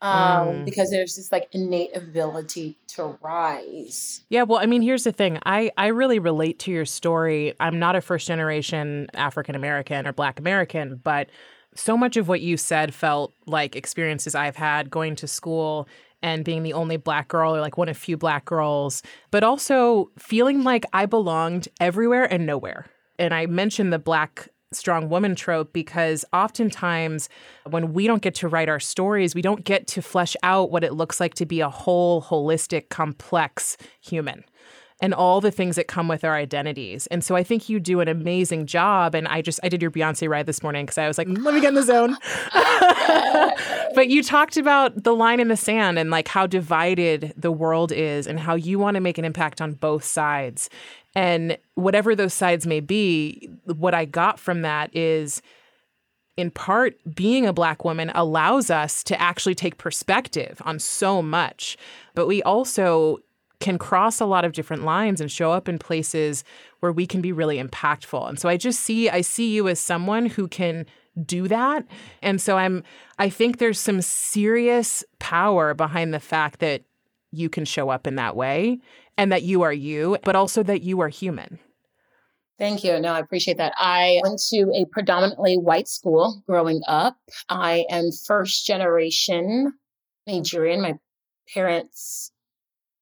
um, 0.00 0.12
mm. 0.12 0.64
because 0.64 0.90
there's 0.90 1.16
this 1.16 1.32
like 1.32 1.48
innate 1.50 1.96
ability 1.96 2.78
to 2.88 3.18
rise. 3.20 4.22
Yeah, 4.28 4.44
well, 4.44 4.60
I 4.60 4.66
mean, 4.66 4.82
here's 4.82 5.02
the 5.02 5.12
thing. 5.12 5.40
I 5.44 5.72
I 5.76 5.88
really 5.88 6.20
relate 6.20 6.60
to 6.60 6.70
your 6.70 6.84
story. 6.84 7.54
I'm 7.58 7.80
not 7.80 7.96
a 7.96 8.00
first 8.00 8.28
generation 8.28 9.08
African 9.14 9.56
American 9.56 10.06
or 10.06 10.12
Black 10.12 10.38
American, 10.38 11.00
but 11.02 11.30
so 11.74 11.96
much 11.96 12.16
of 12.16 12.28
what 12.28 12.40
you 12.40 12.56
said 12.56 12.94
felt 12.94 13.34
like 13.46 13.76
experiences 13.76 14.34
I've 14.34 14.56
had 14.56 14.90
going 14.90 15.16
to 15.16 15.26
school 15.26 15.88
and 16.22 16.44
being 16.44 16.62
the 16.62 16.72
only 16.72 16.96
black 16.96 17.28
girl 17.28 17.54
or 17.54 17.60
like 17.60 17.76
one 17.76 17.88
of 17.88 17.96
few 17.96 18.16
black 18.16 18.44
girls, 18.44 19.02
but 19.30 19.42
also 19.42 20.10
feeling 20.18 20.62
like 20.62 20.84
I 20.92 21.06
belonged 21.06 21.68
everywhere 21.80 22.24
and 22.24 22.46
nowhere. 22.46 22.86
And 23.18 23.34
I 23.34 23.46
mentioned 23.46 23.92
the 23.92 23.98
black 23.98 24.48
strong 24.72 25.08
woman 25.08 25.34
trope 25.34 25.72
because 25.72 26.24
oftentimes 26.32 27.28
when 27.68 27.92
we 27.92 28.06
don't 28.06 28.22
get 28.22 28.34
to 28.36 28.48
write 28.48 28.68
our 28.68 28.80
stories, 28.80 29.34
we 29.34 29.42
don't 29.42 29.64
get 29.64 29.86
to 29.88 30.02
flesh 30.02 30.36
out 30.42 30.70
what 30.70 30.84
it 30.84 30.94
looks 30.94 31.20
like 31.20 31.34
to 31.34 31.46
be 31.46 31.60
a 31.60 31.68
whole, 31.68 32.22
holistic, 32.22 32.88
complex 32.88 33.76
human 34.00 34.44
and 35.02 35.12
all 35.12 35.40
the 35.40 35.50
things 35.50 35.74
that 35.74 35.88
come 35.88 36.06
with 36.06 36.22
our 36.22 36.36
identities. 36.36 37.08
And 37.08 37.24
so 37.24 37.34
I 37.34 37.42
think 37.42 37.68
you 37.68 37.80
do 37.80 37.98
an 37.98 38.06
amazing 38.06 38.66
job. 38.66 39.16
And 39.16 39.26
I 39.26 39.42
just, 39.42 39.58
I 39.64 39.68
did 39.68 39.82
your 39.82 39.90
Beyonce 39.90 40.28
ride 40.28 40.46
this 40.46 40.62
morning 40.62 40.86
because 40.86 40.96
I 40.96 41.08
was 41.08 41.18
like, 41.18 41.26
let 41.28 41.52
me 41.52 41.60
get 41.60 41.70
in 41.70 41.74
the 41.74 41.82
zone. 41.82 42.16
but 43.96 44.08
you 44.08 44.22
talked 44.22 44.56
about 44.56 45.02
the 45.02 45.12
line 45.12 45.40
in 45.40 45.48
the 45.48 45.56
sand 45.56 45.98
and 45.98 46.10
like 46.10 46.28
how 46.28 46.46
divided 46.46 47.34
the 47.36 47.50
world 47.50 47.90
is 47.90 48.28
and 48.28 48.38
how 48.38 48.54
you 48.54 48.78
want 48.78 48.94
to 48.94 49.00
make 49.00 49.18
an 49.18 49.24
impact 49.24 49.60
on 49.60 49.72
both 49.72 50.04
sides. 50.04 50.70
And 51.16 51.58
whatever 51.74 52.14
those 52.14 52.32
sides 52.32 52.64
may 52.64 52.78
be, 52.78 53.50
what 53.64 53.94
I 53.94 54.04
got 54.04 54.38
from 54.38 54.62
that 54.62 54.94
is, 54.94 55.42
in 56.36 56.52
part, 56.52 56.94
being 57.12 57.44
a 57.44 57.52
Black 57.52 57.84
woman 57.84 58.12
allows 58.14 58.70
us 58.70 59.02
to 59.04 59.20
actually 59.20 59.56
take 59.56 59.78
perspective 59.78 60.62
on 60.64 60.78
so 60.78 61.20
much. 61.22 61.76
But 62.14 62.28
we 62.28 62.40
also 62.44 63.18
can 63.62 63.78
cross 63.78 64.20
a 64.20 64.26
lot 64.26 64.44
of 64.44 64.52
different 64.52 64.84
lines 64.84 65.20
and 65.20 65.30
show 65.30 65.52
up 65.52 65.68
in 65.68 65.78
places 65.78 66.44
where 66.80 66.92
we 66.92 67.06
can 67.06 67.22
be 67.22 67.32
really 67.32 67.62
impactful. 67.62 68.28
And 68.28 68.38
so 68.38 68.48
I 68.48 68.58
just 68.58 68.80
see 68.80 69.08
I 69.08 69.22
see 69.22 69.54
you 69.54 69.68
as 69.68 69.80
someone 69.80 70.26
who 70.26 70.48
can 70.48 70.84
do 71.24 71.46
that. 71.48 71.86
And 72.20 72.40
so 72.40 72.58
I'm 72.58 72.82
I 73.18 73.30
think 73.30 73.58
there's 73.58 73.80
some 73.80 74.02
serious 74.02 75.04
power 75.20 75.72
behind 75.74 76.12
the 76.12 76.20
fact 76.20 76.58
that 76.58 76.82
you 77.30 77.48
can 77.48 77.64
show 77.64 77.88
up 77.88 78.06
in 78.06 78.16
that 78.16 78.36
way 78.36 78.80
and 79.16 79.30
that 79.30 79.42
you 79.42 79.62
are 79.62 79.72
you, 79.72 80.18
but 80.24 80.36
also 80.36 80.62
that 80.64 80.82
you 80.82 81.00
are 81.00 81.08
human. 81.08 81.58
Thank 82.58 82.84
you. 82.84 82.98
No, 83.00 83.12
I 83.12 83.20
appreciate 83.20 83.58
that. 83.58 83.72
I 83.76 84.20
went 84.24 84.40
to 84.50 84.72
a 84.74 84.84
predominantly 84.90 85.56
white 85.56 85.88
school 85.88 86.42
growing 86.46 86.82
up. 86.86 87.16
I 87.48 87.84
am 87.88 88.10
first 88.26 88.66
generation 88.66 89.72
Nigerian. 90.26 90.82
My 90.82 90.94
parents 91.54 92.32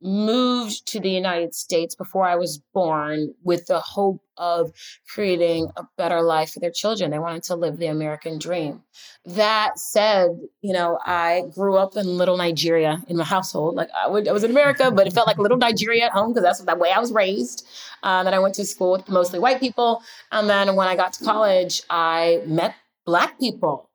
moved 0.02 0.86
to 0.86 1.00
the 1.00 1.10
United 1.10 1.54
States 1.54 1.94
before 1.94 2.26
I 2.26 2.36
was 2.36 2.58
born 2.72 3.34
with 3.42 3.66
the 3.66 3.80
hope 3.80 4.22
of 4.36 4.72
creating 5.06 5.70
a 5.76 5.84
better 5.98 6.22
life 6.22 6.52
for 6.52 6.60
their 6.60 6.70
children. 6.70 7.10
They 7.10 7.18
wanted 7.18 7.42
to 7.44 7.56
live 7.56 7.76
the 7.76 7.86
American 7.86 8.38
dream. 8.38 8.82
That 9.26 9.78
said, 9.78 10.30
you 10.62 10.72
know, 10.72 10.98
I 11.04 11.44
grew 11.54 11.76
up 11.76 11.96
in 11.96 12.06
little 12.06 12.38
Nigeria 12.38 13.02
in 13.08 13.16
my 13.18 13.24
household. 13.24 13.74
Like 13.74 13.90
I, 13.94 14.08
would, 14.08 14.26
I 14.26 14.32
was 14.32 14.44
in 14.44 14.50
America, 14.50 14.90
but 14.90 15.06
it 15.06 15.12
felt 15.12 15.26
like 15.26 15.38
little 15.38 15.58
Nigeria 15.58 16.06
at 16.06 16.12
home 16.12 16.32
because 16.32 16.42
that's 16.42 16.60
the 16.60 16.76
way 16.76 16.90
I 16.90 16.98
was 16.98 17.12
raised. 17.12 17.68
Uh, 18.02 18.24
then 18.24 18.32
I 18.32 18.38
went 18.38 18.54
to 18.54 18.64
school 18.64 18.92
with 18.92 19.08
mostly 19.08 19.38
white 19.38 19.60
people. 19.60 20.02
And 20.32 20.48
then 20.48 20.74
when 20.76 20.88
I 20.88 20.96
got 20.96 21.12
to 21.14 21.24
college, 21.24 21.82
I 21.90 22.42
met 22.46 22.74
Black 23.04 23.38
people. 23.38 23.90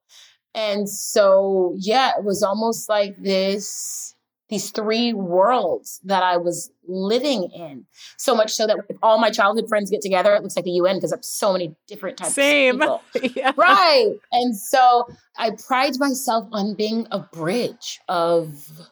And 0.53 0.87
so, 0.87 1.75
yeah, 1.77 2.11
it 2.17 2.23
was 2.23 2.41
almost 2.41 2.87
like 2.87 3.17
this 3.17 4.14
these 4.49 4.69
three 4.71 5.13
worlds 5.13 5.99
that 6.03 6.21
I 6.21 6.37
was 6.37 6.71
living 6.87 7.49
in. 7.55 7.85
So 8.17 8.35
much 8.35 8.51
so 8.51 8.67
that 8.67 8.77
if 8.89 8.97
all 9.01 9.17
my 9.17 9.31
childhood 9.31 9.67
friends 9.67 9.89
get 9.89 10.01
together, 10.01 10.35
it 10.35 10.43
looks 10.43 10.55
like 10.55 10.65
the 10.65 10.71
UN 10.71 10.97
because 10.97 11.11
there's 11.11 11.27
so 11.27 11.51
many 11.51 11.75
different 11.87 12.17
types 12.17 12.33
Same. 12.33 12.81
of 12.81 13.01
people. 13.13 13.31
yeah. 13.35 13.53
Right. 13.57 14.13
And 14.31 14.55
so 14.55 15.07
I 15.37 15.51
pride 15.67 15.93
myself 15.97 16.47
on 16.51 16.75
being 16.75 17.07
a 17.11 17.19
bridge 17.19 17.99
of 18.07 18.87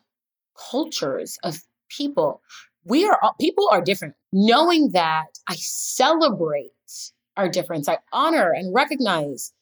cultures, 0.72 1.38
of 1.44 1.58
people. 1.90 2.42
We 2.86 3.06
are 3.06 3.20
all, 3.22 3.36
people 3.40 3.70
are 3.72 3.82
different. 3.82 4.16
Knowing 4.32 4.92
that 4.92 5.28
I 5.48 5.56
celebrate 5.56 6.72
our 7.38 7.48
difference, 7.48 7.88
I 7.88 8.00
honor 8.12 8.52
and 8.52 8.74
recognize 8.74 9.54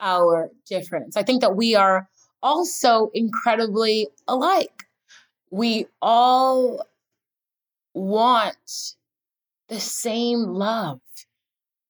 our 0.00 0.50
difference. 0.66 1.16
I 1.16 1.22
think 1.24 1.40
that 1.40 1.56
we 1.56 1.74
are 1.74 2.08
also 2.42 3.10
incredibly 3.14 4.08
alike 4.28 4.84
we 5.52 5.86
all 6.00 6.84
want 7.92 8.94
the 9.68 9.78
same 9.78 10.44
love 10.44 11.00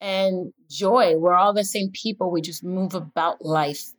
and 0.01 0.53
joy. 0.69 1.17
We're 1.17 1.35
all 1.35 1.53
the 1.53 1.63
same 1.63 1.91
people. 1.93 2.33
We 2.33 2.43
just 2.43 2.65
move 2.65 2.95
about 2.95 3.45
life 3.45 3.93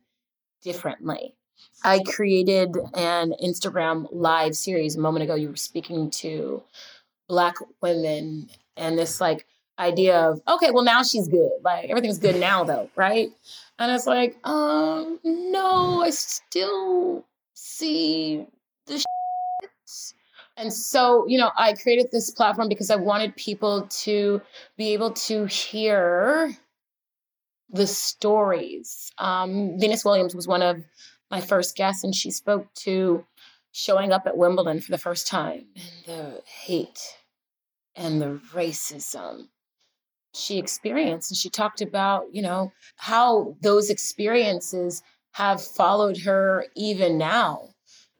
differently. 0.62 1.34
I 1.82 2.00
created 2.06 2.76
an 2.92 3.34
Instagram 3.42 4.06
live 4.12 4.54
series 4.54 4.96
a 4.96 5.00
moment 5.00 5.24
ago. 5.24 5.34
You 5.34 5.48
were 5.48 5.56
speaking 5.56 6.10
to 6.10 6.62
Black 7.26 7.54
women 7.80 8.50
and 8.76 8.98
this 8.98 9.18
like 9.18 9.46
idea 9.78 10.28
of, 10.28 10.42
okay, 10.46 10.72
well, 10.72 10.84
now 10.84 11.02
she's 11.02 11.26
good. 11.26 11.52
Like 11.62 11.88
everything's 11.88 12.18
good 12.18 12.36
now, 12.36 12.64
though, 12.64 12.90
right? 12.96 13.30
And 13.78 13.92
it's 13.92 14.06
like, 14.06 14.36
um, 14.46 15.20
no, 15.24 16.02
I 16.02 16.10
still 16.10 17.24
see 17.54 18.46
the 18.86 19.02
and 20.56 20.72
so, 20.72 21.26
you 21.26 21.38
know, 21.38 21.50
I 21.56 21.74
created 21.74 22.08
this 22.12 22.30
platform 22.30 22.68
because 22.68 22.90
I 22.90 22.96
wanted 22.96 23.34
people 23.36 23.88
to 24.02 24.40
be 24.76 24.92
able 24.92 25.12
to 25.12 25.46
hear 25.46 26.56
the 27.70 27.86
stories. 27.86 29.10
Um, 29.18 29.78
Venus 29.78 30.04
Williams 30.04 30.34
was 30.34 30.46
one 30.46 30.62
of 30.62 30.84
my 31.30 31.40
first 31.40 31.76
guests, 31.76 32.04
and 32.04 32.14
she 32.14 32.30
spoke 32.30 32.72
to 32.74 33.24
showing 33.72 34.12
up 34.12 34.26
at 34.26 34.36
Wimbledon 34.36 34.80
for 34.80 34.92
the 34.92 34.98
first 34.98 35.26
time 35.26 35.66
and 35.74 36.06
the 36.06 36.42
hate 36.46 37.16
and 37.96 38.22
the 38.22 38.40
racism 38.52 39.48
she 40.32 40.58
experienced. 40.58 41.32
And 41.32 41.38
she 41.38 41.50
talked 41.50 41.80
about, 41.80 42.26
you 42.32 42.42
know, 42.42 42.72
how 42.96 43.56
those 43.60 43.90
experiences 43.90 45.02
have 45.32 45.60
followed 45.60 46.18
her 46.18 46.66
even 46.76 47.18
now 47.18 47.73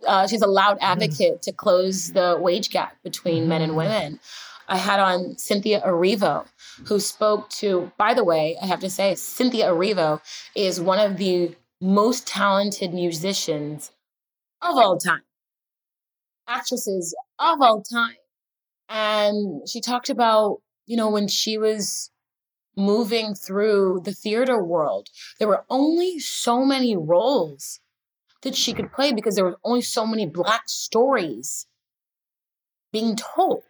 uh, 0.06 0.26
she's 0.26 0.42
a 0.42 0.46
loud 0.46 0.76
mm-hmm. 0.76 0.92
advocate 0.92 1.42
to 1.42 1.52
close 1.52 2.12
the 2.12 2.38
wage 2.40 2.70
gap 2.70 2.96
between 3.02 3.48
men 3.48 3.62
and 3.62 3.70
mm-hmm. 3.70 3.78
women. 3.78 4.20
I 4.68 4.78
had 4.78 4.98
on 4.98 5.36
Cynthia 5.36 5.82
Erivo, 5.82 6.46
who 6.86 6.98
spoke 6.98 7.50
to, 7.50 7.92
by 7.98 8.14
the 8.14 8.24
way, 8.24 8.56
I 8.62 8.66
have 8.66 8.80
to 8.80 8.90
say, 8.90 9.14
Cynthia 9.14 9.66
Erivo 9.66 10.20
is 10.54 10.80
one 10.80 10.98
of 10.98 11.18
the 11.18 11.54
most 11.80 12.26
talented 12.26 12.94
musicians 12.94 13.92
of 14.62 14.76
all 14.76 14.96
time, 14.96 15.22
actresses 16.48 17.14
of 17.38 17.60
all 17.60 17.82
time. 17.82 18.16
And 18.88 19.68
she 19.68 19.80
talked 19.80 20.08
about, 20.08 20.62
you 20.86 20.96
know, 20.96 21.10
when 21.10 21.28
she 21.28 21.58
was 21.58 22.10
moving 22.76 23.34
through 23.34 24.00
the 24.04 24.12
theater 24.12 24.62
world, 24.62 25.08
there 25.38 25.48
were 25.48 25.64
only 25.68 26.18
so 26.18 26.64
many 26.64 26.96
roles 26.96 27.80
that 28.44 28.54
she 28.54 28.72
could 28.72 28.92
play 28.92 29.12
because 29.12 29.34
there 29.34 29.44
were 29.44 29.58
only 29.64 29.80
so 29.80 30.06
many 30.06 30.26
black 30.26 30.68
stories 30.68 31.66
being 32.92 33.16
told. 33.16 33.64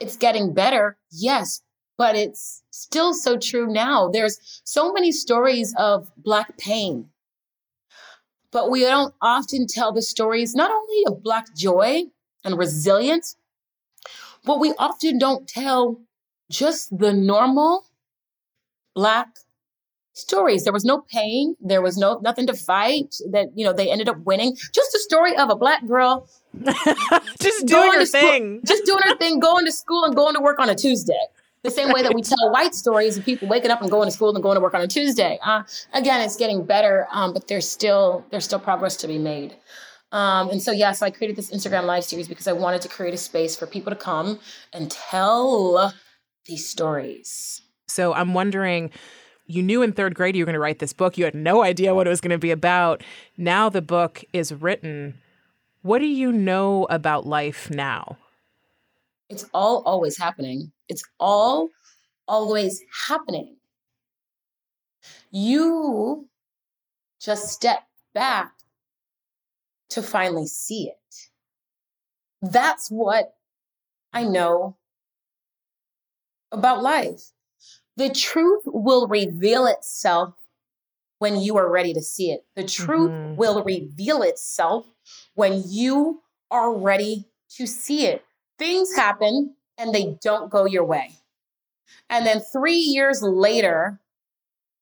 It's 0.00 0.16
getting 0.16 0.54
better, 0.54 0.96
yes, 1.10 1.60
but 1.98 2.16
it's 2.16 2.62
still 2.70 3.12
so 3.12 3.36
true 3.36 3.66
now. 3.70 4.08
There's 4.08 4.62
so 4.64 4.92
many 4.92 5.12
stories 5.12 5.74
of 5.76 6.10
black 6.16 6.56
pain. 6.56 7.10
But 8.52 8.70
we 8.70 8.80
don't 8.80 9.14
often 9.20 9.66
tell 9.66 9.92
the 9.92 10.00
stories 10.00 10.54
not 10.54 10.70
only 10.70 11.04
of 11.06 11.22
black 11.22 11.54
joy 11.54 12.04
and 12.42 12.56
resilience, 12.56 13.36
but 14.44 14.58
we 14.58 14.72
often 14.78 15.18
don't 15.18 15.46
tell 15.46 16.00
just 16.50 16.96
the 16.96 17.12
normal 17.12 17.84
black 18.94 19.28
stories. 20.12 20.64
There 20.64 20.72
was 20.72 20.84
no 20.84 21.02
pain. 21.12 21.56
There 21.60 21.82
was 21.82 21.96
no 21.96 22.18
nothing 22.22 22.46
to 22.46 22.54
fight. 22.54 23.16
That 23.30 23.48
you 23.54 23.64
know 23.64 23.72
they 23.72 23.90
ended 23.90 24.08
up 24.08 24.18
winning. 24.18 24.56
Just 24.72 24.94
a 24.94 24.98
story 24.98 25.36
of 25.36 25.50
a 25.50 25.56
black 25.56 25.86
girl 25.86 26.28
just 27.40 27.66
doing 27.66 27.92
her 27.92 28.04
thing, 28.04 28.58
school, 28.58 28.60
just 28.66 28.84
doing 28.84 29.02
her 29.04 29.16
thing, 29.16 29.38
going 29.38 29.64
to 29.66 29.72
school 29.72 30.04
and 30.04 30.14
going 30.14 30.34
to 30.34 30.40
work 30.40 30.58
on 30.58 30.68
a 30.68 30.74
Tuesday. 30.74 31.20
The 31.62 31.70
same 31.70 31.92
way 31.92 32.02
that 32.02 32.14
we 32.14 32.22
tell 32.22 32.50
white 32.50 32.74
stories 32.74 33.18
of 33.18 33.24
people 33.24 33.46
waking 33.46 33.70
up 33.70 33.82
and 33.82 33.90
going 33.90 34.06
to 34.08 34.10
school 34.10 34.34
and 34.34 34.42
going 34.42 34.54
to 34.54 34.62
work 34.62 34.72
on 34.72 34.80
a 34.80 34.88
Tuesday. 34.88 35.38
Uh, 35.44 35.62
again, 35.92 36.22
it's 36.22 36.36
getting 36.36 36.64
better, 36.64 37.06
um, 37.12 37.34
but 37.34 37.48
there's 37.48 37.68
still 37.68 38.24
there's 38.30 38.44
still 38.44 38.58
progress 38.58 38.96
to 38.96 39.06
be 39.06 39.18
made. 39.18 39.56
Um, 40.12 40.50
and 40.50 40.60
so, 40.60 40.72
yeah, 40.72 40.92
so 40.92 41.06
I 41.06 41.10
created 41.10 41.36
this 41.36 41.50
Instagram 41.52 41.84
live 41.84 42.04
series 42.04 42.26
because 42.26 42.48
I 42.48 42.52
wanted 42.52 42.82
to 42.82 42.88
create 42.88 43.14
a 43.14 43.18
space 43.18 43.56
for 43.56 43.66
people 43.66 43.90
to 43.90 43.96
come 43.96 44.40
and 44.72 44.90
tell 44.90 45.94
these 46.46 46.68
stories. 46.68 47.62
So 47.86 48.12
I'm 48.12 48.34
wondering 48.34 48.90
you 49.50 49.62
knew 49.62 49.82
in 49.82 49.92
third 49.92 50.14
grade 50.14 50.36
you 50.36 50.42
were 50.42 50.46
going 50.46 50.54
to 50.54 50.60
write 50.60 50.78
this 50.78 50.92
book. 50.92 51.18
You 51.18 51.24
had 51.24 51.34
no 51.34 51.62
idea 51.62 51.94
what 51.94 52.06
it 52.06 52.10
was 52.10 52.20
going 52.20 52.30
to 52.30 52.38
be 52.38 52.50
about. 52.50 53.02
Now 53.36 53.68
the 53.68 53.82
book 53.82 54.24
is 54.32 54.52
written. 54.52 55.18
What 55.82 55.98
do 55.98 56.06
you 56.06 56.30
know 56.30 56.86
about 56.88 57.26
life 57.26 57.70
now? 57.70 58.16
It's 59.28 59.44
all 59.52 59.82
always 59.84 60.18
happening. 60.18 60.72
It's 60.88 61.02
all 61.18 61.68
always 62.28 62.82
happening. 63.08 63.56
You 65.30 66.28
just 67.20 67.48
step 67.48 67.80
back 68.14 68.52
to 69.90 70.02
finally 70.02 70.46
see 70.46 70.88
it. 70.88 71.30
That's 72.42 72.88
what 72.88 73.34
I 74.12 74.24
know 74.24 74.76
about 76.52 76.82
life. 76.82 77.32
The 78.00 78.08
truth 78.08 78.62
will 78.64 79.06
reveal 79.08 79.66
itself 79.66 80.32
when 81.18 81.38
you 81.38 81.58
are 81.58 81.70
ready 81.70 81.92
to 81.92 82.00
see 82.00 82.30
it. 82.30 82.46
The 82.56 82.64
truth 82.64 83.10
mm-hmm. 83.10 83.36
will 83.36 83.62
reveal 83.62 84.22
itself 84.22 84.86
when 85.34 85.64
you 85.66 86.22
are 86.50 86.74
ready 86.74 87.26
to 87.56 87.66
see 87.66 88.06
it. 88.06 88.24
Things 88.58 88.96
happen 88.96 89.54
and 89.76 89.94
they 89.94 90.16
don't 90.22 90.50
go 90.50 90.64
your 90.64 90.82
way. 90.82 91.16
And 92.08 92.24
then 92.24 92.40
three 92.40 92.78
years 92.78 93.20
later, 93.20 94.00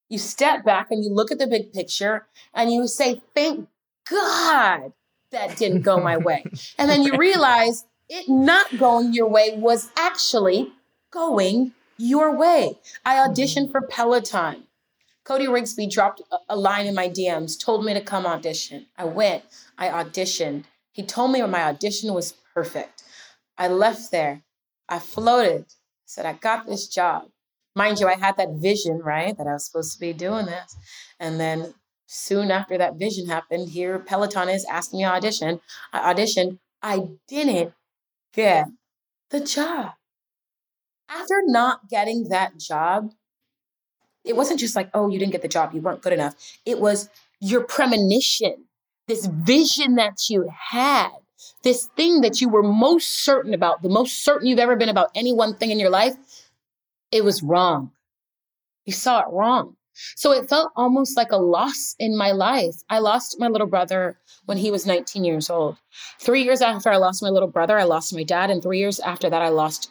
you 0.08 0.18
step 0.18 0.64
back 0.64 0.92
and 0.92 1.02
you 1.02 1.12
look 1.12 1.32
at 1.32 1.40
the 1.40 1.48
big 1.48 1.72
picture 1.72 2.28
and 2.54 2.72
you 2.72 2.86
say, 2.86 3.20
Thank 3.34 3.68
God 4.08 4.92
that 5.32 5.56
didn't 5.56 5.82
go 5.82 5.98
my 5.98 6.18
way. 6.18 6.44
And 6.78 6.88
then 6.88 7.02
you 7.02 7.16
realize 7.16 7.84
it 8.08 8.28
not 8.28 8.78
going 8.78 9.12
your 9.12 9.26
way 9.26 9.56
was 9.56 9.90
actually 9.96 10.72
going 11.10 11.72
your 11.98 12.34
way. 12.34 12.78
I 13.04 13.16
mm-hmm. 13.16 13.32
auditioned 13.32 13.72
for 13.72 13.82
Peloton. 13.82 14.64
Cody 15.24 15.46
Rigsby 15.46 15.90
dropped 15.90 16.22
a 16.48 16.56
line 16.56 16.86
in 16.86 16.94
my 16.94 17.08
DMs, 17.08 17.62
told 17.62 17.84
me 17.84 17.92
to 17.92 18.00
come 18.00 18.24
audition. 18.24 18.86
I 18.96 19.04
went, 19.04 19.44
I 19.76 19.88
auditioned. 19.88 20.64
He 20.92 21.04
told 21.04 21.32
me 21.32 21.42
my 21.42 21.64
audition 21.64 22.14
was 22.14 22.32
perfect. 22.54 23.02
I 23.58 23.68
left 23.68 24.10
there. 24.10 24.42
I 24.88 24.98
floated, 25.00 25.66
said, 26.06 26.24
I 26.24 26.32
got 26.32 26.66
this 26.66 26.88
job. 26.88 27.28
Mind 27.76 28.00
you, 28.00 28.08
I 28.08 28.16
had 28.16 28.38
that 28.38 28.54
vision, 28.54 29.00
right? 29.04 29.36
That 29.36 29.46
I 29.46 29.52
was 29.52 29.66
supposed 29.66 29.92
to 29.92 30.00
be 30.00 30.14
doing 30.14 30.46
this. 30.46 30.76
And 31.20 31.38
then 31.38 31.74
soon 32.06 32.50
after 32.50 32.78
that 32.78 32.98
vision 32.98 33.28
happened, 33.28 33.68
here 33.68 33.98
Peloton 33.98 34.48
is 34.48 34.64
asking 34.64 35.00
me 35.00 35.04
to 35.04 35.10
audition. 35.10 35.60
I 35.92 36.14
auditioned. 36.14 36.58
I 36.82 37.08
didn't 37.28 37.74
get 38.32 38.68
the 39.30 39.40
job 39.40 39.92
after 41.08 41.42
not 41.44 41.88
getting 41.88 42.28
that 42.28 42.58
job, 42.58 43.12
it 44.24 44.36
wasn't 44.36 44.60
just 44.60 44.76
like, 44.76 44.90
oh, 44.94 45.08
you 45.08 45.18
didn't 45.18 45.32
get 45.32 45.42
the 45.42 45.48
job, 45.48 45.72
you 45.72 45.80
weren't 45.80 46.02
good 46.02 46.12
enough. 46.12 46.34
It 46.66 46.80
was 46.80 47.08
your 47.40 47.64
premonition 47.64 48.64
this 49.08 49.26
vision 49.26 49.96
that 49.96 50.28
you 50.28 50.48
had, 50.70 51.10
this 51.64 51.86
thing 51.96 52.20
that 52.20 52.40
you 52.40 52.48
were 52.48 52.62
most 52.62 53.24
certain 53.24 53.54
about, 53.54 53.82
the 53.82 53.88
most 53.88 54.22
certain 54.22 54.46
you've 54.46 54.58
ever 54.58 54.76
been 54.76 54.90
about 54.90 55.10
any 55.14 55.32
one 55.32 55.56
thing 55.56 55.70
in 55.70 55.80
your 55.80 55.90
life, 55.90 56.14
it 57.10 57.24
was 57.24 57.42
wrong. 57.42 57.90
You 58.84 58.92
saw 58.92 59.20
it 59.20 59.32
wrong. 59.32 59.74
So 60.14 60.30
it 60.30 60.48
felt 60.48 60.70
almost 60.76 61.16
like 61.16 61.32
a 61.32 61.38
loss 61.38 61.96
in 61.98 62.16
my 62.16 62.30
life. 62.30 62.76
I 62.88 63.00
lost 63.00 63.40
my 63.40 63.48
little 63.48 63.66
brother 63.66 64.16
when 64.44 64.58
he 64.58 64.70
was 64.70 64.86
19 64.86 65.24
years 65.24 65.50
old. 65.50 65.76
Three 66.20 66.44
years 66.44 66.62
after 66.62 66.90
I 66.90 66.98
lost 66.98 67.22
my 67.22 67.30
little 67.30 67.48
brother, 67.48 67.76
I 67.76 67.84
lost 67.84 68.14
my 68.14 68.22
dad. 68.22 68.50
And 68.50 68.62
three 68.62 68.78
years 68.78 69.00
after 69.00 69.28
that, 69.28 69.42
I 69.42 69.48
lost 69.48 69.90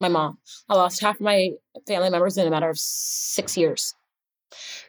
my 0.00 0.08
mom. 0.08 0.38
I 0.68 0.74
lost 0.74 1.00
half 1.00 1.20
my 1.20 1.50
family 1.86 2.10
members 2.10 2.38
in 2.38 2.46
a 2.46 2.50
matter 2.50 2.70
of 2.70 2.78
six 2.78 3.56
years. 3.56 3.94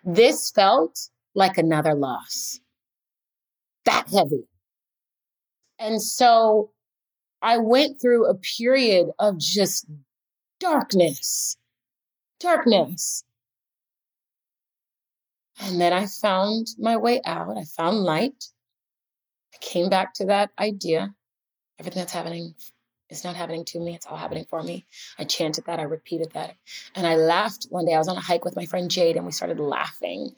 This 0.04 0.52
felt 0.52 1.10
like 1.36 1.58
another 1.58 1.94
loss. 1.94 2.60
That 3.86 4.08
heavy. 4.10 4.48
And 5.80 6.02
so 6.02 6.72
I 7.42 7.58
went 7.58 8.00
through 8.02 8.26
a 8.26 8.36
period 8.36 9.10
of 9.20 9.38
just 9.38 9.86
darkness, 10.60 11.58
darkness. 12.40 13.24
And 15.60 15.80
then 15.80 15.94
I 15.94 16.06
found 16.06 16.68
my 16.80 16.98
way 16.98 17.22
out. 17.26 17.58
I 17.58 17.64
found 17.64 17.98
light. 17.98 18.46
I 19.54 19.58
came 19.60 19.90
back 19.90 20.14
to 20.16 20.26
that 20.26 20.52
idea. 20.60 21.14
Everything 21.80 22.02
that's 22.02 22.14
happening 22.14 22.54
is 23.12 23.24
not 23.24 23.36
happening 23.36 23.66
to 23.66 23.80
me, 23.80 23.94
it's 23.94 24.08
all 24.08 24.18
happening 24.18 24.46
for 24.50 24.64
me. 24.64 24.86
I 25.20 25.26
chanted 25.26 25.66
that, 25.66 25.80
I 25.80 25.84
repeated 25.84 26.32
that. 26.32 26.56
And 26.96 27.06
I 27.06 27.16
laughed 27.16 27.68
one 27.70 27.86
day. 27.86 27.94
I 27.94 27.98
was 27.98 28.08
on 28.08 28.18
a 28.18 28.22
hike 28.22 28.46
with 28.46 28.56
my 28.56 28.66
friend 28.66 28.90
Jade 28.90 29.18
and 29.18 29.26
we 29.26 29.32
started 29.32 29.60
laughing. 29.60 30.32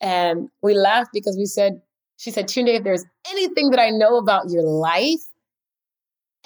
And 0.00 0.48
we 0.62 0.74
laughed 0.74 1.10
because 1.12 1.36
we 1.36 1.46
said, 1.46 1.82
she 2.16 2.30
said, 2.30 2.46
Tunde, 2.46 2.68
if 2.68 2.84
there's 2.84 3.04
anything 3.30 3.70
that 3.70 3.80
I 3.80 3.90
know 3.90 4.16
about 4.16 4.48
your 4.48 4.62
life, 4.62 5.20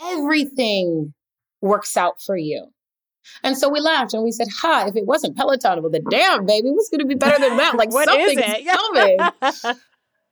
everything 0.03 1.15
works 1.61 1.97
out 1.97 2.21
for 2.23 2.37
you. 2.37 2.67
And 3.43 3.57
so 3.57 3.69
we 3.69 3.81
laughed 3.81 4.15
and 4.15 4.25
we 4.25 4.33
said, 4.33 4.49
"Ha! 4.61 4.87
If 4.89 4.97
it 4.97 5.07
wasn't 5.07 5.37
Peloton, 5.37 5.83
well, 5.83 5.91
the 5.91 6.01
damn 6.11 6.47
baby 6.47 6.71
was 6.71 6.89
going 6.89 7.01
to 7.01 7.07
be 7.07 7.15
better 7.15 7.39
than 7.39 7.59
that. 7.59 7.77
Like 7.77 7.91
what 7.93 8.07
something's 8.07 8.33
is 8.33 8.39
it? 8.39 8.67
coming." 9.63 9.77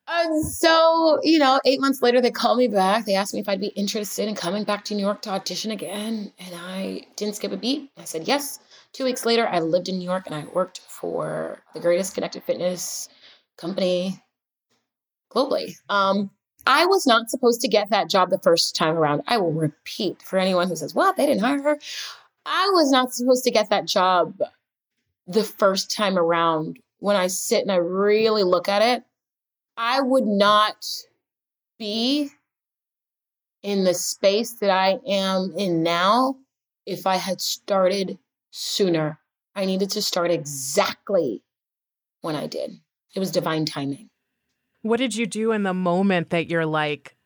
And 0.09 0.47
so, 0.47 1.19
you 1.23 1.39
know, 1.39 1.61
eight 1.65 1.81
months 1.81 2.03
later, 2.03 2.21
they 2.21 2.31
called 2.31 2.59
me 2.59 2.69
back. 2.69 3.05
They 3.05 3.15
asked 3.15 3.35
me 3.35 3.41
if 3.41 3.49
I'd 3.49 3.61
be 3.61 3.69
interested 3.69 4.29
in 4.29 4.35
coming 4.35 4.65
back 4.65 4.85
to 4.87 4.95
New 4.95 5.03
York 5.03 5.23
to 5.23 5.31
audition 5.31 5.71
again, 5.71 6.33
and 6.39 6.55
I 6.55 7.03
didn't 7.17 7.37
skip 7.37 7.53
a 7.53 7.57
beat. 7.57 7.91
I 7.97 8.05
said 8.05 8.27
yes. 8.27 8.59
Two 8.93 9.05
weeks 9.05 9.27
later, 9.27 9.47
I 9.47 9.61
lived 9.61 9.89
in 9.89 9.99
New 9.99 10.05
York 10.05 10.25
and 10.27 10.35
I 10.35 10.45
worked 10.55 10.81
for 10.81 11.63
the 11.75 11.81
greatest 11.81 12.15
connected 12.15 12.43
fitness 12.43 13.09
company 13.57 14.23
globally. 15.31 15.75
Um, 15.89 16.31
I 16.67 16.87
was 16.87 17.07
not 17.07 17.31
supposed 17.31 17.61
to 17.63 17.69
get 17.69 17.91
that 17.91 18.09
job 18.09 18.31
the 18.31 18.39
first 18.39 18.75
time 18.75 18.97
around. 18.97 19.23
I 19.27 19.39
will 19.39 19.53
repeat 19.53 20.23
for 20.23 20.39
anyone 20.39 20.69
who 20.69 20.77
says, 20.77 20.95
well, 20.95 21.13
They 21.17 21.27
didn't 21.27 21.43
hire 21.43 21.63
her." 21.63 21.79
I 22.47 22.71
was 22.73 22.91
not 22.91 23.13
supposed 23.13 23.45
to 23.45 23.51
get 23.51 23.69
that 23.71 23.87
job 23.87 24.41
the 25.27 25.45
first 25.45 25.95
time 25.95 26.19
around. 26.19 26.79
When 26.99 27.15
I 27.15 27.27
sit 27.27 27.63
and 27.63 27.71
I 27.71 27.77
really 27.77 28.43
look 28.43 28.69
at 28.69 28.81
it, 28.83 29.05
I 29.81 30.01
would 30.01 30.27
not 30.27 30.85
be 31.79 32.31
in 33.63 33.85
the 33.85 33.95
space 33.95 34.55
that 34.55 34.71
I 34.71 34.99
am 35.07 35.55
in 35.57 35.85
now 35.85 36.35
if 36.85 37.07
I 37.07 37.15
had 37.15 37.41
started 37.41 38.19
sooner. 38.51 39.21
I 39.55 39.67
needed 39.67 39.91
to 39.91 40.03
start 40.03 40.33
exactly 40.33 41.45
when 42.23 42.35
I 42.35 42.49
did. 42.49 42.73
It 43.15 43.21
was 43.21 43.31
divine 43.31 43.67
timing. 43.67 44.11
What 44.83 44.99
did 44.99 45.15
you 45.15 45.27
do 45.27 45.53
in 45.53 45.63
the 45.63 45.75
moment 45.75 46.31
that 46.31 46.51
you're 46.51 46.67
like, 46.67 47.17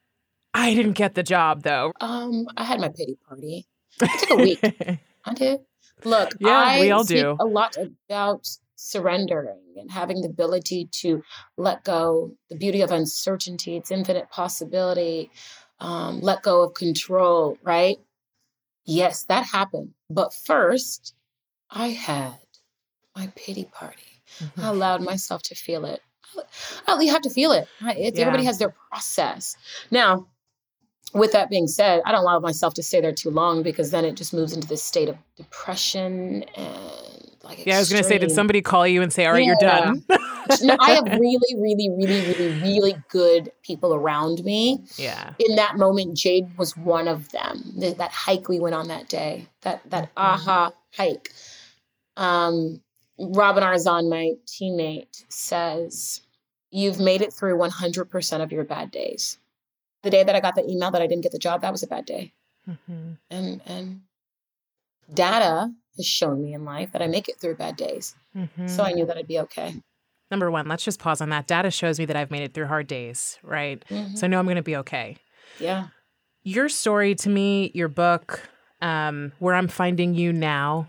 I 0.52 0.74
didn't 0.74 0.92
get 0.92 1.14
the 1.14 1.22
job 1.22 1.62
though? 1.62 1.92
Um, 2.02 2.46
I 2.56 2.64
had 2.64 2.80
my 2.80 2.90
pity 2.90 3.16
party. 3.26 3.66
It 4.00 4.10
took 4.20 4.30
a 4.30 4.36
week. 4.36 4.60
I 5.24 5.34
did. 5.34 5.60
Look, 6.04 6.34
Yeah, 6.38 6.50
I 6.50 6.80
we 6.80 6.90
all 6.90 7.04
do. 7.04 7.36
a 7.40 7.46
lot 7.46 7.76
about 8.10 8.46
surrendering 8.82 9.74
and 9.76 9.90
having 9.90 10.20
the 10.20 10.28
ability 10.28 10.88
to 10.90 11.22
let 11.56 11.84
go, 11.84 12.32
the 12.50 12.56
beauty 12.56 12.80
of 12.80 12.90
uncertainty, 12.90 13.76
its 13.76 13.90
infinite 13.92 14.28
possibility, 14.30 15.30
um, 15.78 16.20
let 16.20 16.42
go 16.42 16.62
of 16.62 16.74
control, 16.74 17.56
right? 17.62 17.98
Yes, 18.84 19.24
that 19.24 19.46
happened. 19.46 19.90
But 20.10 20.34
first, 20.34 21.14
I 21.70 21.88
had 21.88 22.34
my 23.16 23.32
pity 23.36 23.64
party. 23.72 24.22
Mm-hmm. 24.40 24.60
I 24.60 24.68
allowed 24.68 25.02
myself 25.02 25.42
to 25.44 25.54
feel 25.54 25.84
it. 25.84 26.00
Oh, 26.88 26.98
you 27.00 27.12
have 27.12 27.22
to 27.22 27.30
feel 27.30 27.52
it. 27.52 27.68
right? 27.80 27.96
It's, 27.96 28.18
Everybody 28.18 28.44
has 28.44 28.58
their 28.58 28.74
process. 28.90 29.56
Now, 29.90 30.26
with 31.14 31.32
that 31.32 31.50
being 31.50 31.68
said, 31.68 32.00
I 32.04 32.10
don't 32.10 32.22
allow 32.22 32.40
myself 32.40 32.74
to 32.74 32.82
stay 32.82 33.00
there 33.00 33.12
too 33.12 33.30
long 33.30 33.62
because 33.62 33.90
then 33.90 34.04
it 34.04 34.16
just 34.16 34.32
moves 34.32 34.54
into 34.54 34.66
this 34.66 34.82
state 34.82 35.08
of 35.08 35.16
depression 35.36 36.42
and 36.56 37.11
like 37.44 37.64
Yeah, 37.66 37.76
I 37.76 37.78
was 37.80 37.88
going 37.90 38.02
to 38.02 38.08
say, 38.08 38.18
did 38.18 38.30
somebody 38.30 38.60
call 38.62 38.86
you 38.86 39.02
and 39.02 39.12
say, 39.12 39.26
all 39.26 39.32
right, 39.32 39.44
you're 39.44 39.56
done? 39.56 40.04
no, 40.62 40.76
I 40.80 40.92
have 40.92 41.04
really, 41.18 41.38
really, 41.56 41.88
really, 41.90 42.20
really, 42.26 42.60
really 42.62 42.94
good 43.08 43.50
people 43.62 43.94
around 43.94 44.44
me. 44.44 44.82
yeah. 44.96 45.34
In 45.38 45.56
that 45.56 45.76
moment, 45.76 46.16
Jade 46.16 46.56
was 46.58 46.76
one 46.76 47.08
of 47.08 47.30
them. 47.30 47.74
Th- 47.78 47.96
that 47.96 48.10
hike 48.12 48.48
we 48.48 48.60
went 48.60 48.74
on 48.74 48.88
that 48.88 49.08
day, 49.08 49.46
that 49.62 49.82
that 49.90 50.14
Mm-hmm. 50.14 50.48
aha 50.48 50.72
hike. 50.96 51.30
Um, 52.16 52.80
Robin 53.18 53.62
Arzon, 53.62 54.08
my 54.10 54.32
teammate, 54.46 55.24
says, 55.28 56.22
"You've 56.70 56.98
made 57.00 57.22
it 57.22 57.32
through 57.32 57.56
100% 57.58 58.42
of 58.42 58.52
your 58.52 58.64
bad 58.64 58.90
days." 58.90 59.38
The 60.02 60.10
day 60.10 60.24
that 60.24 60.34
I 60.34 60.40
got 60.40 60.54
the 60.56 60.68
email 60.68 60.90
that 60.90 61.00
I 61.02 61.06
didn't 61.06 61.22
get 61.22 61.32
the 61.32 61.38
job, 61.38 61.62
that 61.62 61.70
was 61.72 61.82
a 61.82 61.86
bad 61.86 62.04
day. 62.06 62.32
Mhm. 62.68 63.18
And 63.30 63.60
and 63.66 64.00
data 65.12 65.72
has 65.96 66.06
shown 66.06 66.42
me 66.42 66.54
in 66.54 66.64
life 66.64 66.92
that 66.92 67.02
I 67.02 67.06
make 67.06 67.28
it 67.28 67.38
through 67.40 67.56
bad 67.56 67.76
days. 67.76 68.14
Mhm. 68.36 68.68
So 68.68 68.82
I 68.84 68.92
knew 68.92 69.06
that 69.06 69.16
I'd 69.16 69.28
be 69.28 69.38
okay. 69.40 69.74
Number 70.30 70.50
one, 70.50 70.66
let's 70.66 70.84
just 70.84 70.98
pause 70.98 71.20
on 71.20 71.28
that. 71.28 71.46
Data 71.46 71.70
shows 71.70 71.98
me 71.98 72.06
that 72.06 72.16
I've 72.16 72.30
made 72.30 72.42
it 72.42 72.54
through 72.54 72.66
hard 72.66 72.86
days, 72.86 73.38
right? 73.42 73.84
Mhm. 73.90 74.16
So 74.16 74.26
I 74.26 74.28
know 74.28 74.38
I'm 74.38 74.46
going 74.46 74.56
to 74.56 74.62
be 74.62 74.76
okay. 74.76 75.16
Yeah. 75.60 75.88
Your 76.42 76.68
story 76.68 77.14
to 77.16 77.28
me, 77.28 77.70
your 77.74 77.88
book, 77.88 78.48
um, 78.80 79.32
where 79.38 79.54
I'm 79.54 79.68
finding 79.68 80.14
you 80.14 80.32
now, 80.32 80.88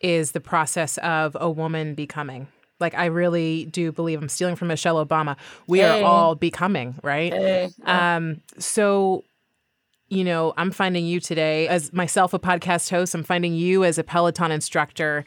is 0.00 0.32
the 0.32 0.40
process 0.40 0.98
of 0.98 1.36
a 1.40 1.48
woman 1.48 1.94
becoming. 1.94 2.48
Like 2.80 2.94
I 2.94 3.04
really 3.06 3.66
do 3.66 3.92
believe 3.92 4.20
I'm 4.20 4.28
stealing 4.28 4.56
from 4.56 4.66
Michelle 4.68 5.04
Obama. 5.04 5.36
We 5.68 5.78
Hey. 5.78 6.02
are 6.02 6.04
all 6.04 6.34
becoming, 6.34 6.96
right? 7.04 7.32
Hey, 7.32 7.70
Um, 7.84 8.40
so, 8.58 9.22
you 10.12 10.24
know, 10.24 10.52
I'm 10.58 10.70
finding 10.70 11.06
you 11.06 11.20
today 11.20 11.66
as 11.68 11.90
myself 11.90 12.34
a 12.34 12.38
podcast 12.38 12.90
host. 12.90 13.14
I'm 13.14 13.22
finding 13.22 13.54
you 13.54 13.82
as 13.82 13.96
a 13.96 14.04
Peloton 14.04 14.52
instructor. 14.52 15.24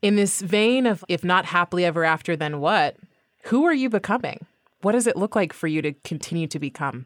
In 0.00 0.16
this 0.16 0.40
vein 0.40 0.86
of 0.86 1.04
if 1.08 1.22
not 1.22 1.44
happily 1.44 1.84
ever 1.84 2.02
after, 2.02 2.36
then 2.36 2.60
what? 2.60 2.96
Who 3.44 3.66
are 3.66 3.74
you 3.74 3.90
becoming? 3.90 4.46
What 4.80 4.92
does 4.92 5.06
it 5.06 5.14
look 5.14 5.36
like 5.36 5.52
for 5.52 5.66
you 5.66 5.82
to 5.82 5.92
continue 5.92 6.46
to 6.46 6.58
become? 6.58 7.04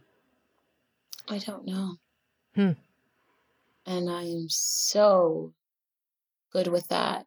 I 1.29 1.39
don't 1.39 1.67
know. 1.67 1.97
Hmm. 2.55 2.73
And 3.85 4.09
I 4.09 4.23
am 4.23 4.47
so 4.49 5.55
good 6.53 6.69
with 6.69 6.87
that. 6.87 7.27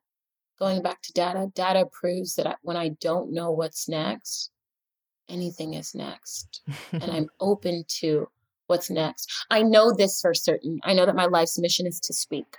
Going 0.57 0.81
back 0.81 1.01
to 1.01 1.11
data, 1.11 1.51
data 1.53 1.85
proves 1.91 2.35
that 2.35 2.47
I, 2.47 2.55
when 2.61 2.77
I 2.77 2.89
don't 3.01 3.33
know 3.33 3.51
what's 3.51 3.89
next, 3.89 4.51
anything 5.27 5.73
is 5.73 5.93
next. 5.93 6.61
and 6.93 7.11
I'm 7.11 7.27
open 7.41 7.83
to 7.99 8.29
what's 8.67 8.89
next. 8.89 9.31
I 9.49 9.63
know 9.63 9.93
this 9.93 10.21
for 10.21 10.33
certain. 10.33 10.79
I 10.83 10.93
know 10.93 11.05
that 11.05 11.15
my 11.15 11.25
life's 11.25 11.57
mission 11.57 11.87
is 11.87 11.99
to 12.01 12.13
speak. 12.13 12.57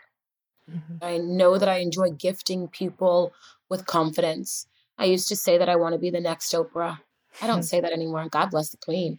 Mhm. 0.71 0.99
I 1.03 1.19
know 1.19 1.57
that 1.59 1.69
I 1.69 1.79
enjoy 1.79 2.11
gifting 2.11 2.69
people 2.69 3.33
with 3.69 3.87
confidence. 3.87 4.67
I 4.99 5.05
used 5.05 5.29
to 5.29 5.37
say 5.37 5.57
that 5.59 5.69
I 5.69 5.77
want 5.77 5.93
to 5.95 5.99
be 5.99 6.11
the 6.11 6.21
next 6.21 6.53
Oprah. 6.53 6.99
I 7.41 7.47
don't 7.47 7.63
say 7.73 7.81
that 7.81 7.93
anymore. 7.93 8.29
God 8.29 8.51
bless 8.51 8.71
the 8.71 8.77
queen. 8.79 9.19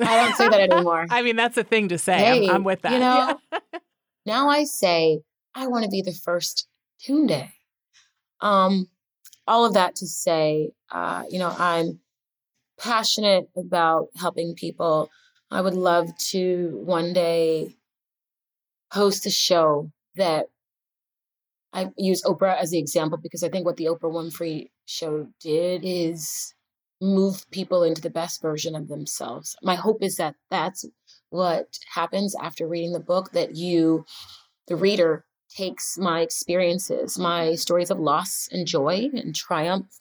I 0.00 0.16
don't 0.24 0.36
say 0.36 0.48
that 0.48 0.60
anymore. 0.60 1.06
I 1.10 1.22
mean, 1.22 1.36
that's 1.36 1.56
a 1.56 1.64
thing 1.64 1.88
to 1.88 1.98
say. 1.98 2.18
Hey, 2.18 2.48
I'm, 2.48 2.56
I'm 2.56 2.64
with 2.64 2.82
that. 2.82 2.92
You 2.92 2.98
know, 2.98 3.60
now 4.24 4.48
I 4.48 4.64
say 4.64 5.22
I 5.54 5.66
want 5.66 5.84
to 5.84 5.90
be 5.90 6.02
the 6.02 6.12
first 6.12 6.68
Tunde. 7.02 7.50
Um, 8.40 8.88
all 9.46 9.64
of 9.64 9.74
that 9.74 9.96
to 9.96 10.06
say, 10.06 10.72
uh, 10.90 11.24
you 11.30 11.38
know, 11.38 11.54
I'm 11.56 12.00
passionate 12.78 13.48
about 13.56 14.08
helping 14.16 14.54
people. 14.54 15.10
I 15.50 15.60
would 15.60 15.74
love 15.74 16.16
to 16.30 16.80
one 16.84 17.12
day 17.12 17.76
host 18.92 19.26
a 19.26 19.30
show 19.30 19.90
that 20.16 20.46
I 21.72 21.90
use 21.96 22.22
Oprah 22.22 22.58
as 22.58 22.70
the 22.70 22.78
example 22.78 23.18
because 23.22 23.42
I 23.42 23.48
think 23.48 23.66
what 23.66 23.76
the 23.76 23.86
Oprah 23.86 24.10
Winfrey 24.12 24.70
show 24.86 25.28
did 25.40 25.82
is 25.84 26.54
move 27.00 27.44
people 27.50 27.82
into 27.82 28.00
the 28.00 28.10
best 28.10 28.40
version 28.40 28.74
of 28.74 28.88
themselves. 28.88 29.54
My 29.62 29.74
hope 29.74 30.02
is 30.02 30.16
that 30.16 30.34
that's 30.50 30.84
what 31.30 31.78
happens 31.92 32.34
after 32.40 32.66
reading 32.66 32.92
the 32.92 33.00
book 33.00 33.32
that 33.32 33.54
you, 33.54 34.06
the 34.68 34.76
reader, 34.76 35.24
takes 35.50 35.96
my 35.98 36.20
experiences, 36.20 37.18
my 37.18 37.54
stories 37.54 37.90
of 37.90 37.98
loss 37.98 38.48
and 38.50 38.66
joy 38.66 39.08
and 39.12 39.34
triumph, 39.34 40.00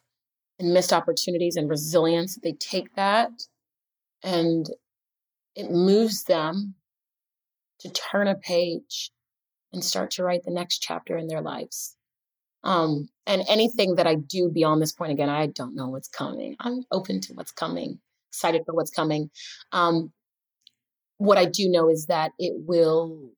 and 0.59 0.73
missed 0.73 0.93
opportunities 0.93 1.55
and 1.55 1.69
resilience, 1.69 2.37
they 2.41 2.53
take 2.53 2.95
that 2.95 3.31
and 4.23 4.69
it 5.55 5.71
moves 5.71 6.23
them 6.23 6.75
to 7.79 7.89
turn 7.89 8.27
a 8.27 8.35
page 8.35 9.11
and 9.73 9.83
start 9.83 10.11
to 10.11 10.23
write 10.23 10.43
the 10.43 10.51
next 10.51 10.79
chapter 10.79 11.17
in 11.17 11.27
their 11.27 11.41
lives. 11.41 11.95
Um, 12.63 13.09
and 13.27 13.43
anything 13.47 13.95
that 13.95 14.07
I 14.07 14.15
do 14.15 14.49
beyond 14.49 14.81
this 14.81 14.91
point, 14.91 15.11
again, 15.11 15.29
I 15.29 15.47
don't 15.47 15.75
know 15.75 15.89
what's 15.89 16.07
coming. 16.07 16.55
I'm 16.59 16.83
open 16.91 17.21
to 17.21 17.33
what's 17.33 17.51
coming, 17.51 17.99
excited 18.31 18.63
for 18.65 18.73
what's 18.73 18.89
coming. 18.89 19.29
Um, 19.71 20.11
what 21.17 21.37
I 21.37 21.45
do 21.45 21.69
know 21.69 21.89
is 21.89 22.07
that 22.07 22.31
it 22.39 22.53
will 22.55 23.31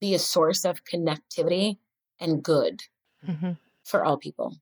be 0.00 0.14
a 0.14 0.18
source 0.18 0.64
of 0.64 0.82
connectivity 0.84 1.76
and 2.18 2.42
good 2.42 2.80
mm-hmm. 3.26 3.52
for 3.84 4.04
all 4.04 4.16
people. 4.16 4.56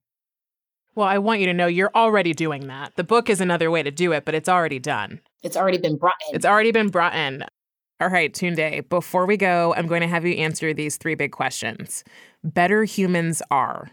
Well, 0.99 1.07
I 1.07 1.17
want 1.17 1.39
you 1.39 1.45
to 1.45 1.53
know 1.53 1.67
you're 1.67 1.93
already 1.95 2.33
doing 2.33 2.67
that. 2.67 2.97
The 2.97 3.05
book 3.05 3.29
is 3.29 3.39
another 3.39 3.71
way 3.71 3.81
to 3.81 3.89
do 3.89 4.11
it, 4.11 4.25
but 4.25 4.35
it's 4.35 4.49
already 4.49 4.79
done. 4.79 5.21
It's 5.43 5.55
already 5.55 5.77
been 5.77 5.95
brought 5.95 6.15
in. 6.27 6.35
It's 6.35 6.43
already 6.45 6.73
been 6.73 6.89
brought 6.89 7.15
in. 7.15 7.45
All 8.01 8.09
right, 8.09 8.33
Tunde, 8.33 8.89
before 8.89 9.25
we 9.25 9.37
go, 9.37 9.73
I'm 9.75 9.87
going 9.87 10.01
to 10.01 10.09
have 10.09 10.25
you 10.25 10.33
answer 10.33 10.73
these 10.73 10.97
three 10.97 11.15
big 11.15 11.31
questions. 11.31 12.03
Better 12.43 12.83
humans 12.83 13.41
are 13.49 13.91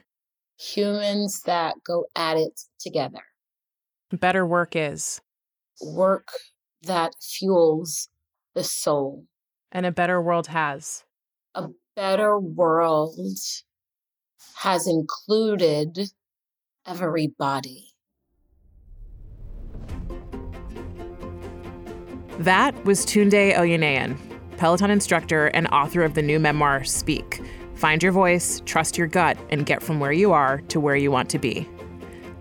humans 0.58 1.42
that 1.46 1.76
go 1.84 2.06
at 2.16 2.38
it 2.38 2.60
together. 2.80 3.22
Better 4.10 4.44
work 4.44 4.74
is 4.74 5.20
work 5.80 6.30
that 6.82 7.12
fuels 7.22 8.08
the 8.56 8.64
soul. 8.64 9.26
And 9.70 9.86
a 9.86 9.92
better 9.92 10.20
world 10.20 10.48
has 10.48 11.04
a 11.54 11.68
better 11.94 12.36
world 12.36 13.16
has 14.56 14.88
included 14.88 16.10
everybody. 16.86 17.92
That 22.38 22.84
was 22.84 23.04
Tunde 23.06 23.54
Oyeneyin, 23.54 24.16
Peloton 24.58 24.90
instructor 24.90 25.46
and 25.48 25.66
author 25.68 26.02
of 26.02 26.14
the 26.14 26.22
new 26.22 26.38
memoir, 26.38 26.84
Speak 26.84 27.42
Find 27.74 28.02
Your 28.02 28.12
Voice, 28.12 28.62
Trust 28.66 28.96
Your 28.96 29.06
Gut, 29.06 29.36
and 29.50 29.66
Get 29.66 29.82
From 29.82 30.00
Where 30.00 30.12
You 30.12 30.32
Are 30.32 30.60
to 30.68 30.78
Where 30.78 30.96
You 30.96 31.10
Want 31.10 31.28
to 31.30 31.38
Be. 31.38 31.68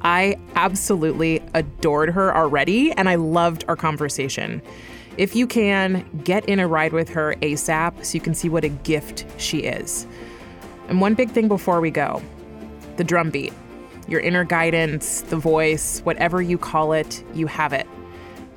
I 0.02 0.38
absolutely 0.56 1.42
adored 1.54 2.10
her 2.10 2.36
already, 2.36 2.92
and 2.92 3.10
I 3.10 3.16
loved 3.16 3.66
our 3.68 3.76
conversation. 3.76 4.62
If 5.18 5.36
you 5.36 5.48
can, 5.48 6.06
get 6.24 6.46
in 6.46 6.60
a 6.60 6.68
ride 6.68 6.94
with 6.94 7.10
her 7.10 7.36
ASAP 7.42 8.06
so 8.06 8.14
you 8.14 8.22
can 8.22 8.36
see 8.36 8.50
what 8.50 8.64
a 8.64 8.70
gift 8.70 9.26
she 9.38 9.60
is. 9.60 10.06
And 10.90 11.02
one 11.02 11.16
big 11.16 11.32
thing 11.32 11.48
before 11.48 11.82
we 11.82 11.90
go 11.90 12.22
the 12.98 13.04
drum 13.04 13.30
beat. 13.30 13.52
Your 14.08 14.20
inner 14.20 14.44
guidance, 14.44 15.22
the 15.22 15.36
voice, 15.36 16.02
whatever 16.02 16.42
you 16.42 16.58
call 16.58 16.94
it, 16.94 17.24
you 17.34 17.48
have 17.48 17.74
it. 17.74 17.88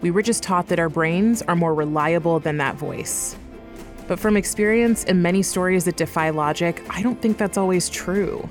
We 0.03 0.11
were 0.11 0.23
just 0.23 0.43
taught 0.43 0.69
that 0.69 0.79
our 0.79 0.89
brains 0.89 1.43
are 1.43 1.57
more 1.57 1.75
reliable 1.75 2.39
than 2.39 2.59
that 2.59 2.77
voice. 2.77 3.37
But 4.07 4.19
from 4.19 4.37
experience 4.37 5.05
and 5.05 5.23
many 5.23 5.43
stories 5.43 5.85
that 5.85 5.97
defy 5.97 6.31
logic, 6.31 6.83
I 6.91 7.03
don't 7.03 7.21
think 7.21 7.39
that's 7.39 7.59
always 7.59 7.89
true. 7.89 8.49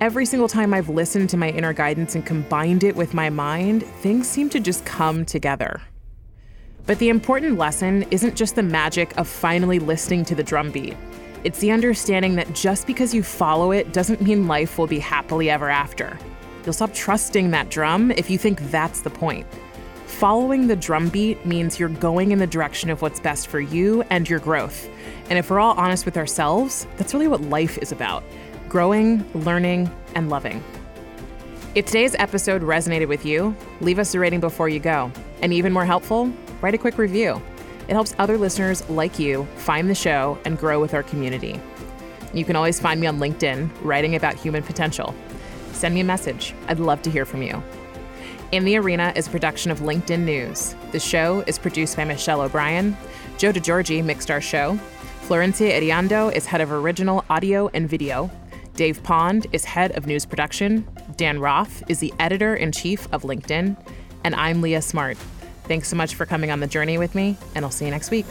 Every 0.00 0.24
single 0.24 0.48
time 0.48 0.72
I've 0.72 0.88
listened 0.88 1.28
to 1.30 1.36
my 1.36 1.50
inner 1.50 1.72
guidance 1.72 2.14
and 2.14 2.24
combined 2.24 2.84
it 2.84 2.96
with 2.96 3.12
my 3.14 3.30
mind, 3.30 3.82
things 3.84 4.28
seem 4.28 4.48
to 4.50 4.60
just 4.60 4.84
come 4.84 5.24
together. 5.24 5.80
But 6.86 6.98
the 6.98 7.08
important 7.08 7.58
lesson 7.58 8.04
isn't 8.10 8.34
just 8.34 8.56
the 8.56 8.62
magic 8.62 9.16
of 9.18 9.28
finally 9.28 9.78
listening 9.78 10.24
to 10.26 10.34
the 10.34 10.42
drum 10.42 10.70
beat. 10.70 10.96
It's 11.42 11.58
the 11.60 11.70
understanding 11.70 12.34
that 12.34 12.52
just 12.54 12.86
because 12.86 13.14
you 13.14 13.22
follow 13.22 13.72
it 13.72 13.94
doesn't 13.94 14.20
mean 14.20 14.46
life 14.46 14.76
will 14.76 14.86
be 14.86 14.98
happily 14.98 15.48
ever 15.48 15.70
after. 15.70 16.18
You'll 16.64 16.74
stop 16.74 16.92
trusting 16.92 17.50
that 17.50 17.70
drum 17.70 18.10
if 18.10 18.28
you 18.28 18.36
think 18.36 18.60
that's 18.70 19.00
the 19.00 19.08
point. 19.08 19.46
Following 20.06 20.66
the 20.66 20.76
drum 20.76 21.08
beat 21.08 21.46
means 21.46 21.78
you're 21.78 21.88
going 21.88 22.32
in 22.32 22.38
the 22.38 22.46
direction 22.46 22.90
of 22.90 23.00
what's 23.00 23.20
best 23.20 23.48
for 23.48 23.58
you 23.58 24.02
and 24.10 24.28
your 24.28 24.38
growth. 24.38 24.86
And 25.30 25.38
if 25.38 25.48
we're 25.48 25.60
all 25.60 25.74
honest 25.78 26.04
with 26.04 26.18
ourselves, 26.18 26.86
that's 26.98 27.14
really 27.14 27.28
what 27.28 27.40
life 27.40 27.78
is 27.78 27.90
about 27.90 28.22
growing, 28.68 29.24
learning, 29.32 29.90
and 30.14 30.28
loving. 30.28 30.62
If 31.74 31.86
today's 31.86 32.14
episode 32.16 32.62
resonated 32.62 33.08
with 33.08 33.24
you, 33.24 33.56
leave 33.80 33.98
us 33.98 34.14
a 34.14 34.18
rating 34.20 34.40
before 34.40 34.68
you 34.68 34.78
go. 34.78 35.10
And 35.40 35.52
even 35.52 35.72
more 35.72 35.84
helpful, 35.86 36.32
write 36.60 36.74
a 36.74 36.78
quick 36.78 36.98
review. 36.98 37.40
It 37.90 37.94
helps 37.94 38.14
other 38.18 38.38
listeners 38.38 38.88
like 38.88 39.18
you 39.18 39.46
find 39.56 39.90
the 39.90 39.96
show 39.96 40.38
and 40.44 40.56
grow 40.56 40.80
with 40.80 40.94
our 40.94 41.02
community. 41.02 41.60
You 42.32 42.44
can 42.44 42.54
always 42.54 42.78
find 42.78 43.00
me 43.00 43.08
on 43.08 43.18
LinkedIn 43.18 43.68
writing 43.82 44.14
about 44.14 44.36
human 44.36 44.62
potential. 44.62 45.12
Send 45.72 45.96
me 45.96 46.00
a 46.00 46.04
message. 46.04 46.54
I'd 46.68 46.78
love 46.78 47.02
to 47.02 47.10
hear 47.10 47.24
from 47.24 47.42
you. 47.42 47.60
In 48.52 48.64
the 48.64 48.76
Arena 48.76 49.12
is 49.16 49.26
a 49.26 49.30
production 49.30 49.72
of 49.72 49.80
LinkedIn 49.80 50.20
News. 50.20 50.76
The 50.92 51.00
show 51.00 51.40
is 51.48 51.58
produced 51.58 51.96
by 51.96 52.04
Michelle 52.04 52.42
O'Brien. 52.42 52.96
Joe 53.38 53.52
DeGiorgi 53.52 54.04
mixed 54.04 54.30
our 54.30 54.40
show. 54.40 54.78
Florencia 55.22 55.72
Iriondo 55.72 56.32
is 56.32 56.46
head 56.46 56.60
of 56.60 56.70
original 56.70 57.24
audio 57.28 57.70
and 57.74 57.88
video. 57.88 58.30
Dave 58.76 59.02
Pond 59.02 59.48
is 59.50 59.64
head 59.64 59.96
of 59.96 60.06
news 60.06 60.24
production. 60.24 60.86
Dan 61.16 61.40
Roth 61.40 61.82
is 61.90 61.98
the 61.98 62.14
editor 62.20 62.54
in 62.54 62.70
chief 62.70 63.08
of 63.12 63.22
LinkedIn. 63.22 63.76
And 64.22 64.36
I'm 64.36 64.62
Leah 64.62 64.82
Smart. 64.82 65.18
Thanks 65.70 65.86
so 65.86 65.94
much 65.94 66.16
for 66.16 66.26
coming 66.26 66.50
on 66.50 66.58
the 66.58 66.66
journey 66.66 66.98
with 66.98 67.14
me, 67.14 67.36
and 67.54 67.64
I'll 67.64 67.70
see 67.70 67.84
you 67.84 67.92
next 67.92 68.10
week. 68.10 68.26